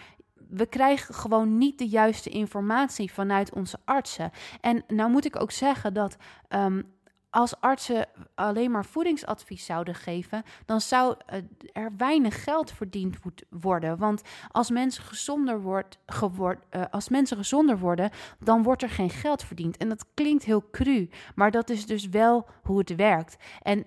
we 0.50 0.66
krijgen 0.66 1.16
gewoon 1.16 1.58
niet 1.58 1.78
de 1.78 1.88
juiste 1.88 2.30
informatie 2.30 3.12
vanuit 3.12 3.54
onze 3.54 3.78
artsen. 3.86 4.32
En 4.62 4.84
nou 4.88 5.10
moet 5.12 5.25
ik 5.25 5.42
ook 5.42 5.52
zeggen 5.52 5.94
dat 5.94 6.18
um, 6.50 6.94
als 7.34 7.60
artsen 7.60 8.08
alleen 8.36 8.72
maar 8.72 8.86
voedingsadvies 8.86 9.66
zouden 9.66 9.96
geven, 9.96 10.44
dan 10.66 10.82
zou 10.82 11.16
eh, 11.25 11.40
er 11.72 11.92
weinig 11.98 12.44
geld 12.44 12.72
verdiend 12.72 13.17
worden. 13.50 13.98
Want 13.98 14.22
als 14.52 14.69
mensen 14.69 15.04
gezonder, 15.04 15.62
wordt, 15.62 16.00
geword, 16.06 16.63
uh, 16.72 16.82
als 16.91 17.10
mensen 17.10 17.38
gezonder 17.38 17.80
worden, 17.80 18.10
dan 18.39 18.63
wordt 18.63 18.82
er 18.82 18.89
geen 18.89 19.10
geld 19.10 19.43
verdiend. 19.43 19.78
En 19.78 19.89
dat 19.89 20.06
klinkt 20.13 20.43
heel 20.43 20.69
cru, 20.72 21.10
maar 21.36 21.52
dat 21.52 21.69
is 21.69 21.86
dus 21.86 22.08
wel 22.10 22.48
hoe 22.63 22.78
het 22.78 22.96
werkt. 22.96 23.36
En 23.62 23.86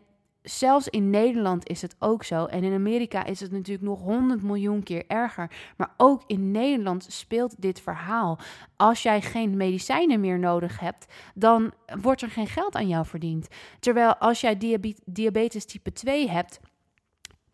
zelfs 0.48 0.88
in 0.88 1.11
Nederland 1.11 1.68
is 1.68 1.82
het 1.82 1.96
ook 1.98 2.24
zo. 2.24 2.44
En 2.44 2.64
in 2.64 2.74
Amerika 2.74 3.24
is 3.24 3.40
het 3.40 3.50
natuurlijk 3.50 3.87
nog 3.87 4.00
100 4.00 4.42
miljoen 4.42 4.82
keer 4.82 5.04
erger. 5.06 5.50
Maar 5.76 5.94
ook 5.96 6.22
in 6.26 6.50
Nederland 6.50 7.06
speelt 7.09 7.54
dit 7.59 7.80
verhaal. 7.80 8.38
Als 8.76 9.02
jij 9.02 9.22
geen 9.22 9.56
medicijnen 9.56 10.20
meer 10.20 10.38
nodig 10.38 10.80
hebt, 10.80 11.06
dan 11.35 11.72
wordt 12.00 12.22
er 12.22 12.30
geen 12.30 12.46
geld 12.46 12.74
aan 12.74 12.88
jou 12.88 13.06
verdiend. 13.06 13.48
Terwijl 13.80 14.16
als 14.16 14.40
jij 14.40 14.59
diabetes 15.04 15.64
type 15.64 15.92
2 15.92 16.30
hebt, 16.30 16.61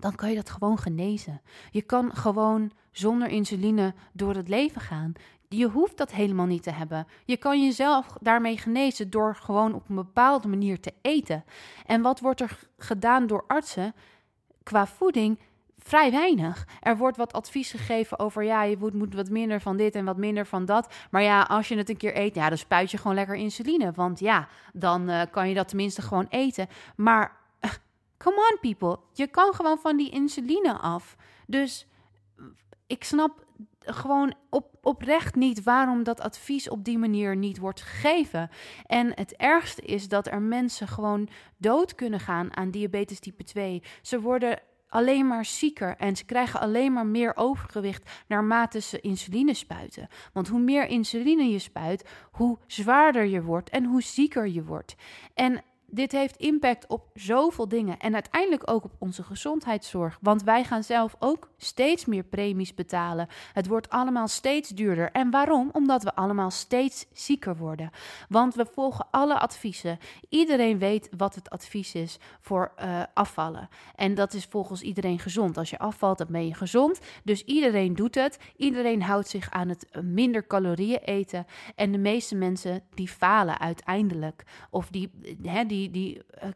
dan 0.02 0.14
kan 0.14 0.28
je 0.28 0.34
dat 0.34 0.50
gewoon 0.50 0.78
genezen. 0.78 1.40
Je 1.70 1.82
kan 1.82 2.14
gewoon 2.14 2.70
zonder 2.90 3.28
insuline 3.28 3.94
door 4.12 4.34
het 4.34 4.48
leven 4.48 4.80
gaan. 4.80 5.12
Je 5.48 5.68
hoeft 5.68 5.96
dat 5.96 6.12
helemaal 6.12 6.46
niet 6.46 6.62
te 6.62 6.70
hebben. 6.70 7.06
Je 7.24 7.36
kan 7.36 7.64
jezelf 7.64 8.06
daarmee 8.20 8.58
genezen 8.58 9.10
door 9.10 9.36
gewoon 9.36 9.74
op 9.74 9.88
een 9.88 9.94
bepaalde 9.94 10.48
manier 10.48 10.80
te 10.80 10.94
eten. 11.02 11.44
En 11.86 12.02
wat 12.02 12.20
wordt 12.20 12.40
er 12.40 12.58
gedaan 12.78 13.26
door 13.26 13.44
artsen 13.46 13.94
qua 14.62 14.86
voeding? 14.86 15.38
Vrij 15.78 16.10
weinig. 16.10 16.66
Er 16.80 16.96
wordt 16.96 17.16
wat 17.16 17.32
advies 17.32 17.70
gegeven 17.70 18.18
over 18.18 18.44
ja, 18.44 18.62
je 18.62 18.90
moet, 18.92 19.14
wat 19.14 19.30
minder 19.30 19.60
van 19.60 19.76
dit 19.76 19.94
en 19.94 20.04
wat 20.04 20.16
minder 20.16 20.46
van 20.46 20.64
dat. 20.64 20.94
Maar 21.10 21.22
ja, 21.22 21.42
als 21.42 21.68
je 21.68 21.76
het 21.76 21.88
een 21.88 21.96
keer 21.96 22.16
eet, 22.16 22.34
ja, 22.34 22.48
dan 22.48 22.58
spuit 22.58 22.90
je 22.90 22.96
gewoon 22.98 23.14
lekker 23.14 23.34
insuline. 23.34 23.92
Want 23.92 24.20
ja, 24.20 24.48
dan 24.72 25.10
uh, 25.10 25.22
kan 25.30 25.48
je 25.48 25.54
dat 25.54 25.68
tenminste 25.68 26.02
gewoon 26.02 26.26
eten. 26.28 26.68
Maar 26.96 27.41
come 28.22 28.36
on 28.50 28.58
people, 28.60 28.98
je 29.12 29.26
kan 29.26 29.54
gewoon 29.54 29.78
van 29.78 29.96
die 29.96 30.10
insuline 30.10 30.78
af. 30.78 31.16
Dus 31.46 31.86
ik 32.86 33.04
snap 33.04 33.44
gewoon 33.78 34.34
op, 34.50 34.78
oprecht 34.82 35.34
niet 35.34 35.62
waarom 35.62 36.02
dat 36.02 36.20
advies 36.20 36.68
op 36.68 36.84
die 36.84 36.98
manier 36.98 37.36
niet 37.36 37.58
wordt 37.58 37.82
gegeven. 37.82 38.50
En 38.86 39.12
het 39.14 39.36
ergste 39.36 39.82
is 39.82 40.08
dat 40.08 40.26
er 40.26 40.42
mensen 40.42 40.88
gewoon 40.88 41.28
dood 41.56 41.94
kunnen 41.94 42.20
gaan 42.20 42.56
aan 42.56 42.70
diabetes 42.70 43.18
type 43.18 43.44
2. 43.44 43.82
Ze 44.02 44.20
worden 44.20 44.58
alleen 44.88 45.26
maar 45.26 45.44
zieker 45.44 45.96
en 45.96 46.16
ze 46.16 46.24
krijgen 46.24 46.60
alleen 46.60 46.92
maar 46.92 47.06
meer 47.06 47.36
overgewicht 47.36 48.10
naarmate 48.26 48.80
ze 48.80 49.00
insuline 49.00 49.54
spuiten. 49.54 50.08
Want 50.32 50.48
hoe 50.48 50.60
meer 50.60 50.86
insuline 50.86 51.50
je 51.50 51.58
spuit, 51.58 52.08
hoe 52.30 52.58
zwaarder 52.66 53.24
je 53.24 53.42
wordt 53.42 53.70
en 53.70 53.84
hoe 53.84 54.02
zieker 54.02 54.48
je 54.48 54.64
wordt. 54.64 54.94
En 55.34 55.62
dit 55.94 56.12
heeft 56.12 56.36
impact 56.36 56.86
op 56.86 57.10
zoveel 57.14 57.68
dingen 57.68 57.98
en 57.98 58.14
uiteindelijk 58.14 58.70
ook 58.70 58.84
op 58.84 58.92
onze 58.98 59.22
gezondheidszorg. 59.22 60.18
Want 60.20 60.42
wij 60.42 60.64
gaan 60.64 60.82
zelf 60.82 61.16
ook 61.18 61.50
steeds 61.56 62.04
meer 62.04 62.22
premies 62.22 62.74
betalen. 62.74 63.28
Het 63.52 63.66
wordt 63.66 63.88
allemaal 63.88 64.28
steeds 64.28 64.68
duurder. 64.68 65.10
En 65.10 65.30
waarom? 65.30 65.70
Omdat 65.72 66.02
we 66.02 66.14
allemaal 66.14 66.50
steeds 66.50 67.06
zieker 67.12 67.56
worden. 67.56 67.90
Want 68.28 68.54
we 68.54 68.66
volgen 68.72 69.06
alle 69.10 69.38
adviezen. 69.38 69.98
Iedereen 70.28 70.78
weet 70.78 71.08
wat 71.16 71.34
het 71.34 71.50
advies 71.50 71.94
is 71.94 72.18
voor 72.40 72.72
uh, 72.78 73.02
afvallen. 73.14 73.68
En 73.94 74.14
dat 74.14 74.34
is 74.34 74.44
volgens 74.44 74.82
iedereen 74.82 75.18
gezond. 75.18 75.56
Als 75.56 75.70
je 75.70 75.78
afvalt, 75.78 76.18
dan 76.18 76.26
ben 76.30 76.46
je 76.46 76.54
gezond. 76.54 77.00
Dus 77.24 77.44
iedereen 77.44 77.94
doet 77.94 78.14
het. 78.14 78.38
Iedereen 78.56 79.02
houdt 79.02 79.28
zich 79.28 79.50
aan 79.50 79.68
het 79.68 79.86
minder 80.02 80.46
calorieën 80.46 81.00
eten. 81.04 81.46
En 81.74 81.92
de 81.92 81.98
meeste 81.98 82.34
mensen 82.34 82.82
die 82.94 83.08
falen 83.08 83.58
uiteindelijk. 83.58 84.44
Of 84.70 84.88
die, 84.88 85.10
hè, 85.42 85.64
die 85.64 85.81
die, 85.90 86.22
uh, 86.42 86.48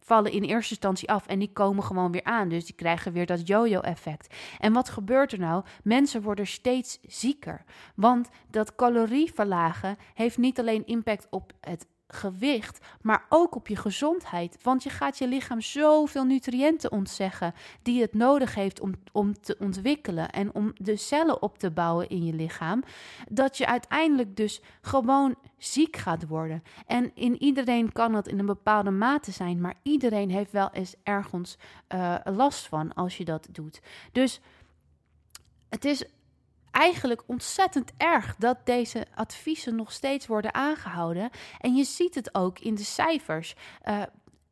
vallen 0.00 0.32
in 0.32 0.42
eerste 0.42 0.70
instantie 0.70 1.10
af 1.10 1.26
en 1.26 1.38
die 1.38 1.52
komen 1.52 1.84
gewoon 1.84 2.12
weer 2.12 2.24
aan. 2.24 2.48
Dus 2.48 2.64
die 2.64 2.74
krijgen 2.74 3.12
weer 3.12 3.26
dat 3.26 3.46
yo-yo-effect. 3.46 4.34
En 4.58 4.72
wat 4.72 4.88
gebeurt 4.88 5.32
er 5.32 5.38
nou? 5.38 5.64
Mensen 5.82 6.22
worden 6.22 6.46
steeds 6.46 6.98
zieker. 7.02 7.64
Want 7.94 8.28
dat 8.50 8.74
calorie 8.74 9.32
verlagen 9.34 9.96
heeft 10.14 10.38
niet 10.38 10.58
alleen 10.58 10.86
impact 10.86 11.26
op 11.30 11.52
het 11.60 11.86
gewicht, 12.08 12.78
maar 13.00 13.26
ook 13.28 13.54
op 13.54 13.68
je 13.68 13.76
gezondheid. 13.76 14.58
Want 14.62 14.82
je 14.82 14.90
gaat 14.90 15.18
je 15.18 15.28
lichaam 15.28 15.60
zoveel 15.60 16.24
nutriënten 16.24 16.92
ontzeggen 16.92 17.54
die 17.82 18.00
het 18.00 18.14
nodig 18.14 18.54
heeft 18.54 18.80
om, 18.80 18.92
om 19.12 19.40
te 19.40 19.56
ontwikkelen 19.58 20.30
en 20.30 20.54
om 20.54 20.72
de 20.76 20.96
cellen 20.96 21.42
op 21.42 21.58
te 21.58 21.70
bouwen 21.70 22.08
in 22.08 22.24
je 22.24 22.32
lichaam, 22.32 22.82
dat 23.28 23.58
je 23.58 23.66
uiteindelijk 23.66 24.36
dus 24.36 24.60
gewoon 24.80 25.34
ziek 25.58 25.96
gaat 25.96 26.26
worden. 26.26 26.62
En 26.86 27.10
in 27.14 27.42
iedereen 27.42 27.92
kan 27.92 28.12
dat 28.12 28.28
in 28.28 28.38
een 28.38 28.46
bepaalde 28.46 28.90
mate 28.90 29.30
zijn, 29.30 29.60
maar 29.60 29.74
iedereen 29.82 30.30
heeft 30.30 30.52
wel 30.52 30.70
eens 30.72 30.94
ergens 31.02 31.58
uh, 31.94 32.16
last 32.24 32.66
van 32.66 32.94
als 32.94 33.16
je 33.16 33.24
dat 33.24 33.48
doet. 33.50 33.80
Dus 34.12 34.40
het 35.68 35.84
is 35.84 36.04
eigenlijk 36.74 37.22
ontzettend 37.26 37.92
erg 37.96 38.36
dat 38.36 38.66
deze 38.66 39.06
adviezen 39.14 39.74
nog 39.74 39.92
steeds 39.92 40.26
worden 40.26 40.54
aangehouden. 40.54 41.30
En 41.60 41.74
je 41.74 41.84
ziet 41.84 42.14
het 42.14 42.34
ook 42.34 42.58
in 42.58 42.74
de 42.74 42.84
cijfers. 42.84 43.54
Uh, 43.84 44.02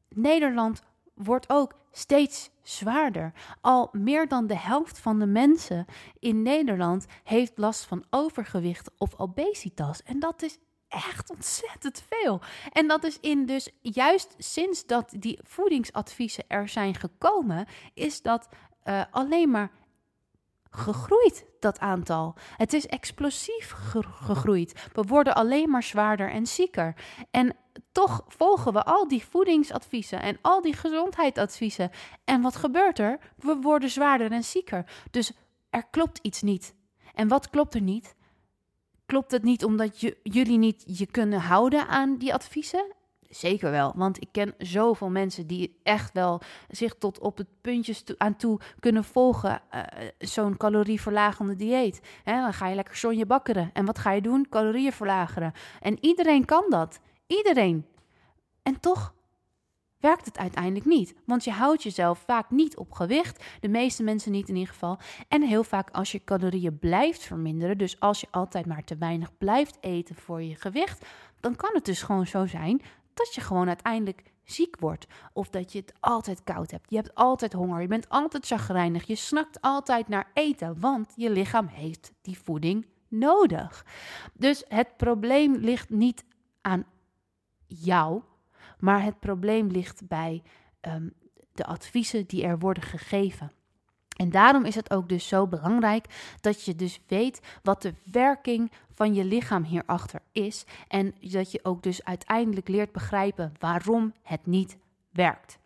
Nederland 0.09 0.83
wordt 1.15 1.51
ook 1.51 1.75
steeds 1.91 2.51
zwaarder. 2.63 3.33
Al 3.61 3.89
meer 3.93 4.29
dan 4.29 4.47
de 4.47 4.59
helft 4.59 4.99
van 4.99 5.19
de 5.19 5.27
mensen 5.27 5.85
in 6.19 6.43
Nederland 6.43 7.07
heeft 7.25 7.59
last 7.59 7.85
van 7.85 8.05
overgewicht 8.11 8.91
of 8.99 9.19
obesitas. 9.19 10.03
En 10.03 10.19
dat 10.19 10.43
is 10.43 10.59
echt 10.89 11.31
ontzettend 11.31 12.03
veel. 12.09 12.41
En 12.73 12.89
dat 12.89 13.05
is 13.05 13.19
in 13.21 13.47
dus 13.47 13.71
juist 13.81 14.35
sinds 14.39 14.87
dat 14.87 15.15
die 15.19 15.39
voedingsadviezen 15.43 16.45
er 16.49 16.69
zijn 16.69 16.95
gekomen, 16.95 17.67
is 17.95 18.23
dat 18.23 18.49
uh, 18.85 19.03
alleen 19.11 19.51
maar 19.51 19.71
gegroeid, 20.73 21.45
dat 21.61 21.79
aantal. 21.79 22.35
Het 22.57 22.73
is 22.73 22.87
explosief 22.87 23.71
gegroeid. 24.05 24.89
We 24.93 25.03
worden 25.03 25.35
alleen 25.35 25.71
maar 25.71 25.83
zwaarder 25.83 26.31
en 26.31 26.47
zieker. 26.47 26.95
En 27.31 27.57
toch 27.93 28.25
volgen 28.29 28.73
we 28.73 28.85
al 28.85 29.09
die 29.09 29.25
voedingsadviezen 29.25 30.23
en 30.23 30.39
al 30.41 30.61
die 30.61 30.75
gezondheidsadviezen. 30.75 31.91
En 32.25 32.41
wat 32.41 32.57
gebeurt 32.57 32.99
er? 32.99 33.19
We 33.37 33.57
worden 33.61 33.91
zwaarder 33.91 34.33
en 34.33 34.45
zieker. 34.45 34.91
Dus 35.11 35.33
er 35.71 35.87
klopt 35.91 36.19
iets 36.23 36.43
niet. 36.43 36.75
En 37.15 37.29
wat 37.29 37.51
klopt 37.51 37.75
er 37.75 37.81
niet? 37.81 38.15
Klopt 39.07 39.31
het 39.31 39.43
niet 39.43 39.65
omdat 39.65 40.01
je, 40.01 40.19
jullie 40.23 40.59
niet 40.59 40.83
je 40.99 41.07
kunnen 41.07 41.41
houden 41.41 41.89
aan 41.89 42.17
die 42.17 42.35
adviezen? 42.35 42.95
Zeker 43.35 43.71
wel, 43.71 43.93
want 43.97 44.21
ik 44.21 44.29
ken 44.33 44.55
zoveel 44.59 45.11
mensen 45.11 45.47
die 45.47 45.79
echt 45.83 46.13
wel 46.13 46.41
zich 46.69 46.95
tot 46.95 47.19
op 47.19 47.37
het 47.37 47.47
puntjes 47.61 48.05
aan 48.17 48.37
toe 48.37 48.61
kunnen 48.81 49.05
volgen. 49.05 49.63
Uh, 49.75 49.83
Zo'n 50.19 50.57
calorieverlagende 50.57 51.57
dieet. 51.57 52.01
Hè, 52.25 52.41
dan 52.41 52.53
ga 52.53 52.69
je 52.69 52.75
lekker 52.75 52.97
sonje 52.97 53.27
bakkeren. 53.27 53.71
En 53.73 53.85
wat 53.85 53.99
ga 53.99 54.11
je 54.11 54.21
doen? 54.21 54.47
Calorieën 54.49 54.93
verlageren. 54.93 55.53
En 55.81 55.99
iedereen 56.01 56.45
kan 56.45 56.65
dat. 56.69 57.01
Iedereen. 57.27 57.87
En 58.63 58.81
toch 58.81 59.15
werkt 59.99 60.25
het 60.25 60.39
uiteindelijk 60.39 60.87
niet. 60.87 61.15
Want 61.27 61.45
je 61.45 61.51
houdt 61.51 61.83
jezelf 61.83 62.19
vaak 62.27 62.51
niet 62.51 62.77
op 62.77 62.93
gewicht. 62.93 63.45
De 63.61 63.69
meeste 63.69 64.03
mensen 64.03 64.33
niet 64.33 64.49
in 64.49 64.55
ieder 64.55 64.73
geval. 64.73 64.99
En 65.29 65.43
heel 65.43 65.65
vaak 65.65 65.91
als 65.91 66.13
je 66.13 66.25
calorieën 66.25 66.79
blijft 66.79 67.23
verminderen, 67.23 67.79
dus 67.79 68.01
als 68.01 68.21
je 68.21 68.27
altijd 68.31 68.67
maar 68.67 68.85
te 68.85 68.97
weinig 68.97 69.39
blijft 69.39 69.79
eten 69.81 70.15
voor 70.15 70.43
je 70.43 70.55
gewicht, 70.57 71.07
dan 71.41 71.57
kan 71.57 71.71
het 71.73 71.85
dus 71.85 72.03
gewoon 72.03 72.27
zo 72.27 72.47
zijn 72.47 72.83
dat 73.15 73.35
je 73.35 73.41
gewoon 73.41 73.69
uiteindelijk 73.69 74.33
ziek 74.45 74.77
wordt. 74.81 75.07
Of 75.33 75.49
dat 75.49 75.73
je 75.73 75.79
het 75.79 75.95
altijd 76.01 76.45
koud 76.45 76.71
hebt. 76.71 76.91
Je 76.91 76.97
hebt 76.97 77.15
altijd 77.15 77.53
honger. 77.53 77.81
Je 77.81 77.89
bent 77.89 78.09
altijd 78.09 78.47
chagrijnig. 78.47 79.07
Je 79.07 79.15
snakt 79.15 79.61
altijd 79.61 80.09
naar 80.09 80.31
eten. 80.35 80.81
Want 80.81 81.13
je 81.17 81.31
lichaam 81.31 81.67
heeft 81.67 82.13
die 82.21 82.39
voeding 82.39 82.87
nodig. 83.09 83.87
Dus 84.33 84.65
het 84.69 84.97
probleem 84.97 85.55
ligt 85.55 85.91
niet 85.91 86.25
aan 86.61 86.85
jou. 87.67 88.23
Maar 88.79 89.03
het 89.03 89.21
probleem 89.21 89.67
ligt 89.67 90.09
bij 90.09 90.43
um, 90.81 91.13
de 91.53 91.65
adviezen 91.65 92.27
die 92.27 92.45
er 92.45 92.59
worden 92.59 92.83
gegeven. 92.83 93.53
En 94.17 94.31
daarom 94.31 94.65
is 94.65 94.75
het 94.75 94.91
ook 94.91 95.09
dus 95.09 95.29
zo 95.29 95.47
belangrijk 95.47 96.07
dat 96.41 96.65
je 96.65 96.77
dus 96.77 97.01
weet 97.07 97.41
wat 97.63 97.83
de 97.83 97.95
werking 98.05 98.73
van 98.95 99.15
je 99.15 99.25
lichaam 99.25 99.65
hierachter 99.65 100.21
is. 100.33 100.65
En 100.89 101.15
dat 101.21 101.53
je 101.53 101.61
ook 101.63 101.83
dus 101.83 102.05
uiteindelijk 102.05 102.69
leert 102.69 102.93
begrijpen 102.93 103.53
waarom 103.59 104.13
het 104.23 104.47
niet 104.47 104.77
werkt. 105.11 105.59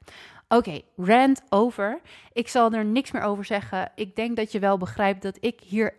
Oké, 0.49 0.81
rant 0.97 1.43
over. 1.49 2.01
Ik 2.33 2.49
zal 2.49 2.73
er 2.73 2.85
niks 2.85 3.11
meer 3.11 3.23
over 3.23 3.45
zeggen. 3.45 3.93
Ik 3.95 4.17
denk 4.17 4.37
dat 4.37 4.53
je 4.53 4.59
wel 4.59 4.79
begrijpt 4.79 5.23
dat 5.23 5.37
ik 5.41 5.61
hier 5.61 5.95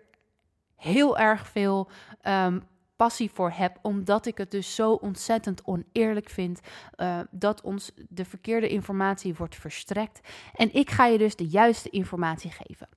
heel 0.75 1.17
erg 1.17 1.47
veel 1.47 1.89
um, 2.27 2.63
passie 2.97 3.31
voor 3.33 3.51
heb, 3.51 3.77
omdat 3.81 4.25
ik 4.25 4.38
het 4.38 4.51
dus 4.51 4.75
zo 4.75 4.91
ontzettend 4.91 5.62
oneerlijk 5.65 6.29
vind 6.29 6.60
uh, 6.97 7.19
dat 7.31 7.62
ons 7.62 7.91
de 8.10 8.25
verkeerde 8.25 8.69
informatie 8.69 9.36
wordt 9.36 9.55
verstrekt. 9.55 10.19
En 10.53 10.73
ik 10.73 10.89
ga 10.89 11.05
je 11.05 11.17
dus 11.17 11.36
de 11.36 11.47
juiste 11.47 11.89
informatie 11.89 12.51
geven. 12.51 12.88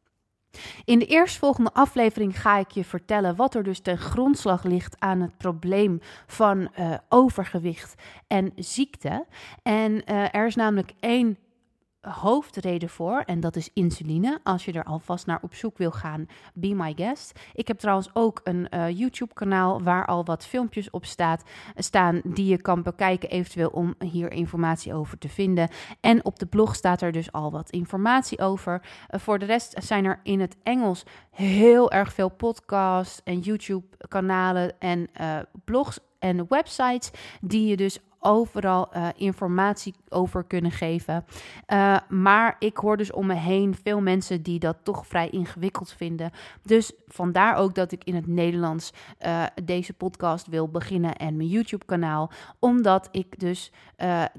In 0.85 0.99
de 0.99 1.07
eerstvolgende 1.07 1.73
aflevering 1.73 2.41
ga 2.41 2.59
ik 2.59 2.71
je 2.71 2.85
vertellen 2.85 3.37
wat 3.37 3.55
er 3.55 3.63
dus 3.63 3.81
ten 3.81 3.99
grondslag 3.99 4.63
ligt 4.63 4.97
aan 4.99 5.21
het 5.21 5.37
probleem 5.37 6.01
van 6.27 6.71
uh, 6.79 6.95
overgewicht 7.09 7.95
en 8.27 8.53
ziekte. 8.57 9.27
En 9.63 9.93
uh, 9.93 10.35
er 10.35 10.47
is 10.47 10.55
namelijk 10.55 10.93
één 11.01 11.39
hoofdreden 12.01 12.89
voor 12.89 13.21
en 13.27 13.41
dat 13.41 13.57
is 13.57 13.71
insuline. 13.73 14.41
Als 14.43 14.65
je 14.65 14.73
er 14.73 14.85
alvast 14.85 15.27
naar 15.27 15.39
op 15.43 15.55
zoek 15.55 15.79
wil 15.79 15.91
gaan, 15.91 16.27
be 16.55 16.75
my 16.75 16.93
guest. 16.97 17.41
Ik 17.55 17.69
heb 17.69 17.79
trouwens 17.79 18.11
ook 18.13 18.41
een 18.45 18.67
uh, 18.71 18.89
YouTube-kanaal 18.89 19.83
waar 19.83 20.07
al 20.07 20.25
wat 20.25 20.47
filmpjes 20.47 20.91
op 20.91 21.05
staat, 21.05 21.43
staan 21.77 22.21
die 22.25 22.47
je 22.47 22.61
kan 22.63 22.83
bekijken, 22.83 23.31
eventueel 23.31 23.69
om 23.69 23.95
hier 23.99 24.33
informatie 24.33 24.95
over 24.95 25.19
te 25.19 25.29
vinden. 25.29 25.69
En 26.01 26.25
op 26.25 26.39
de 26.39 26.47
blog 26.47 26.75
staat 26.75 27.03
er 27.03 27.13
dus 27.13 27.33
al 27.33 27.51
wat 27.51 27.71
informatie 27.71 28.39
over. 28.39 28.83
Uh, 29.11 29.21
voor 29.21 29.39
de 29.39 29.45
rest 29.45 29.75
zijn 29.79 30.05
er 30.05 30.21
in 30.23 30.41
het 30.41 30.57
Engels 30.63 31.05
heel 31.31 31.91
erg 31.91 32.13
veel 32.13 32.29
podcasts 32.29 33.21
en 33.25 33.39
YouTube-kanalen 33.39 34.79
en 34.79 35.09
uh, 35.21 35.39
blogs 35.65 35.99
en 36.19 36.47
websites 36.49 37.11
die 37.41 37.67
je 37.67 37.77
dus 37.77 37.99
overal 38.21 38.89
uh, 38.97 39.09
informatie 39.17 39.95
over 40.09 40.45
kunnen 40.45 40.71
geven. 40.71 41.25
Uh, 41.69 41.97
maar 42.09 42.57
ik 42.59 42.77
hoor 42.77 42.97
dus 42.97 43.13
om 43.13 43.27
me 43.27 43.35
heen 43.35 43.75
veel 43.83 44.01
mensen 44.01 44.43
die 44.43 44.59
dat 44.59 44.77
toch 44.83 45.07
vrij 45.07 45.29
ingewikkeld 45.31 45.93
vinden. 45.93 46.31
Dus 46.63 46.93
vandaar 47.07 47.57
ook 47.57 47.75
dat 47.75 47.93
ik 47.93 48.05
in 48.05 48.15
het 48.15 48.27
Nederlands 48.27 48.93
uh, 49.27 49.45
deze 49.65 49.93
podcast 49.93 50.47
wil 50.47 50.69
beginnen 50.69 51.17
en 51.17 51.37
mijn 51.37 51.49
YouTube-kanaal. 51.49 52.31
Omdat 52.59 53.09
ik 53.11 53.41
dus 53.41 53.73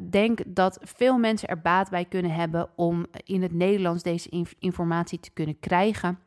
denk 0.10 0.40
dat 0.48 0.80
veel 0.82 1.18
mensen 1.18 1.48
er 1.48 1.62
baat 1.62 1.90
bij 1.90 2.06
kunnen 2.06 2.32
hebben 2.32 2.70
om 2.76 3.06
in 3.24 3.42
het 3.42 3.54
Nederlands 3.54 4.04
deze 4.04 4.30
inf 4.30 4.56
informatie 4.60 5.20
te 5.20 5.32
kunnen 5.32 5.60
krijgen. 5.60 6.20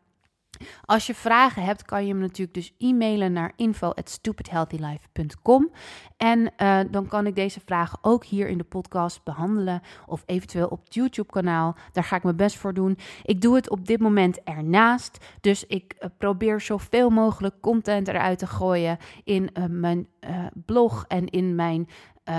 Als 0.84 1.06
je 1.06 1.14
vragen 1.14 1.62
hebt, 1.62 1.84
kan 1.84 2.06
je 2.06 2.14
me 2.14 2.20
natuurlijk 2.20 2.54
dus 2.54 2.74
e-mailen 2.78 3.32
naar 3.32 3.52
info@stupidhealthylife.com 3.56 5.70
en 6.16 6.52
uh, 6.62 6.80
dan 6.90 7.06
kan 7.06 7.26
ik 7.26 7.34
deze 7.34 7.60
vragen 7.64 7.98
ook 8.02 8.24
hier 8.24 8.48
in 8.48 8.58
de 8.58 8.64
podcast 8.64 9.24
behandelen 9.24 9.80
of 10.06 10.22
eventueel 10.26 10.66
op 10.66 10.84
het 10.84 10.94
YouTube-kanaal. 10.94 11.76
Daar 11.92 12.04
ga 12.04 12.16
ik 12.16 12.22
mijn 12.22 12.36
best 12.36 12.56
voor 12.56 12.74
doen. 12.74 12.98
Ik 13.22 13.40
doe 13.40 13.54
het 13.54 13.70
op 13.70 13.86
dit 13.86 14.00
moment 14.00 14.42
ernaast, 14.42 15.24
dus 15.40 15.66
ik 15.66 15.94
uh, 15.98 16.08
probeer 16.18 16.60
zoveel 16.60 17.10
mogelijk 17.10 17.60
content 17.60 18.08
eruit 18.08 18.38
te 18.38 18.46
gooien 18.46 18.98
in 19.24 19.50
uh, 19.58 19.64
mijn 19.68 20.08
blog 20.64 21.04
en 21.08 21.26
in 21.26 21.54
mijn 21.54 21.88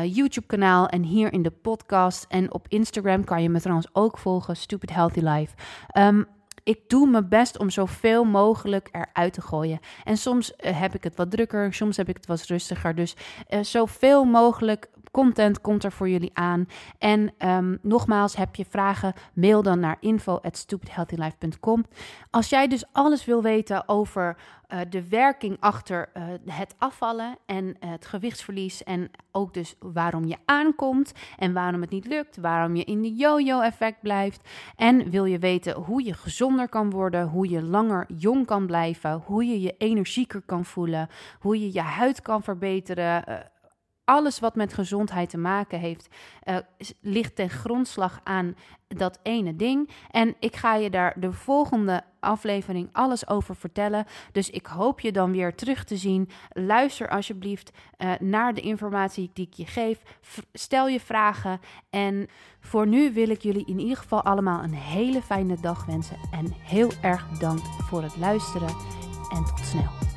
YouTube-kanaal 0.03 0.87
en 0.87 1.03
hier 1.03 1.33
in 1.33 1.41
de 1.41 1.51
podcast. 1.51 2.25
En 2.29 2.53
op 2.53 2.67
Instagram 2.67 3.23
kan 3.23 3.41
je 3.41 3.49
me 3.49 3.59
trouwens 3.59 3.89
ook 3.93 4.17
volgen, 4.17 4.55
Stupid 4.55 4.93
Healthy 4.93 5.19
Life. 5.19 5.55
Um, 5.97 6.27
ik 6.63 6.79
doe 6.87 7.09
mijn 7.09 7.29
best 7.29 7.57
om 7.57 7.69
zoveel 7.69 8.23
mogelijk 8.23 8.89
eruit 8.91 9.33
te 9.33 9.41
gooien. 9.41 9.79
En 10.03 10.17
soms 10.17 10.51
uh, 10.51 10.79
heb 10.79 10.95
ik 10.95 11.03
het 11.03 11.15
wat 11.15 11.31
drukker, 11.31 11.73
soms 11.73 11.97
heb 11.97 12.09
ik 12.09 12.15
het 12.15 12.25
wat 12.25 12.43
rustiger. 12.43 12.95
Dus 12.95 13.15
uh, 13.49 13.63
zoveel 13.63 14.23
mogelijk 14.23 14.89
content 15.11 15.61
komt 15.61 15.83
er 15.83 15.91
voor 15.91 16.09
jullie 16.09 16.31
aan. 16.33 16.67
En 16.97 17.33
um, 17.37 17.79
nogmaals, 17.81 18.35
heb 18.35 18.55
je 18.55 18.65
vragen, 18.69 19.13
mail 19.33 19.61
dan 19.61 19.79
naar 19.79 19.97
info@stupidhealthylife.com. 19.99 21.85
Als 22.29 22.49
jij 22.49 22.67
dus 22.67 22.83
alles 22.91 23.25
wil 23.25 23.41
weten 23.41 23.89
over 23.89 24.37
uh, 24.69 24.79
de 24.89 25.09
werking 25.09 25.57
achter 25.59 26.09
uh, 26.17 26.23
het 26.45 26.75
afvallen 26.77 27.37
en 27.45 27.75
het 27.79 28.05
gewichtsverlies 28.05 28.83
en 28.83 29.11
ook 29.31 29.53
dus 29.53 29.75
waarom 29.79 30.25
je 30.25 30.37
aankomt 30.45 31.13
en 31.37 31.53
waarom 31.53 31.81
het 31.81 31.89
niet 31.89 32.07
lukt, 32.07 32.37
waarom 32.37 32.75
je 32.75 32.83
in 32.83 33.01
de 33.01 33.13
yo-yo 33.13 33.61
effect 33.61 34.01
blijft. 34.01 34.49
En 34.75 35.09
wil 35.09 35.25
je 35.25 35.39
weten 35.39 35.75
hoe 35.75 36.03
je 36.03 36.13
gezonder 36.13 36.69
kan 36.69 36.89
worden, 36.89 37.27
hoe 37.27 37.49
je 37.49 37.61
langer 37.63 38.05
jong 38.07 38.45
kan 38.45 38.65
blijven, 38.65 39.21
hoe 39.25 39.45
je 39.45 39.61
je 39.61 39.75
energieker 39.77 40.41
kan 40.41 40.65
voelen, 40.65 41.09
hoe 41.39 41.59
je 41.59 41.73
je 41.73 41.81
huid 41.81 42.21
kan 42.21 42.43
verbeteren, 42.43 43.23
alles 44.05 44.39
wat 44.39 44.55
met 44.55 44.73
gezondheid 44.73 45.29
te 45.29 45.37
maken 45.37 45.79
heeft, 45.79 46.07
uh, 46.43 46.57
ligt 47.01 47.35
ten 47.35 47.49
grondslag 47.49 48.19
aan 48.23 48.55
dat 48.87 49.19
ene 49.23 49.55
ding. 49.55 49.89
En 50.11 50.35
ik 50.39 50.55
ga 50.55 50.75
je 50.75 50.89
daar 50.89 51.19
de 51.19 51.31
volgende 51.31 52.03
aflevering 52.19 52.89
alles 52.91 53.27
over 53.27 53.55
vertellen. 53.55 54.05
Dus 54.31 54.49
ik 54.49 54.65
hoop 54.65 54.99
je 54.99 55.11
dan 55.11 55.31
weer 55.31 55.55
terug 55.55 55.83
te 55.83 55.97
zien. 55.97 56.29
Luister 56.49 57.09
alsjeblieft 57.09 57.71
uh, 57.97 58.11
naar 58.19 58.53
de 58.53 58.61
informatie 58.61 59.29
die 59.33 59.47
ik 59.47 59.53
je 59.53 59.65
geef. 59.65 60.01
stel 60.53 60.87
je 60.87 60.99
vragen. 60.99 61.59
En 61.89 62.27
voor 62.59 62.87
nu 62.87 63.13
wil 63.13 63.29
ik 63.29 63.41
jullie 63.41 63.65
in 63.65 63.79
ieder 63.79 63.97
geval 63.97 64.23
allemaal 64.23 64.63
een 64.63 64.73
hele 64.73 65.21
fijne 65.21 65.57
dag 65.61 65.85
wensen. 65.85 66.17
En 66.31 66.53
heel 66.53 66.91
erg 67.01 67.29
bedankt 67.31 67.67
voor 67.77 68.03
het 68.03 68.17
luisteren. 68.17 68.69
En 69.31 69.45
tot 69.45 69.65
snel. 69.65 70.14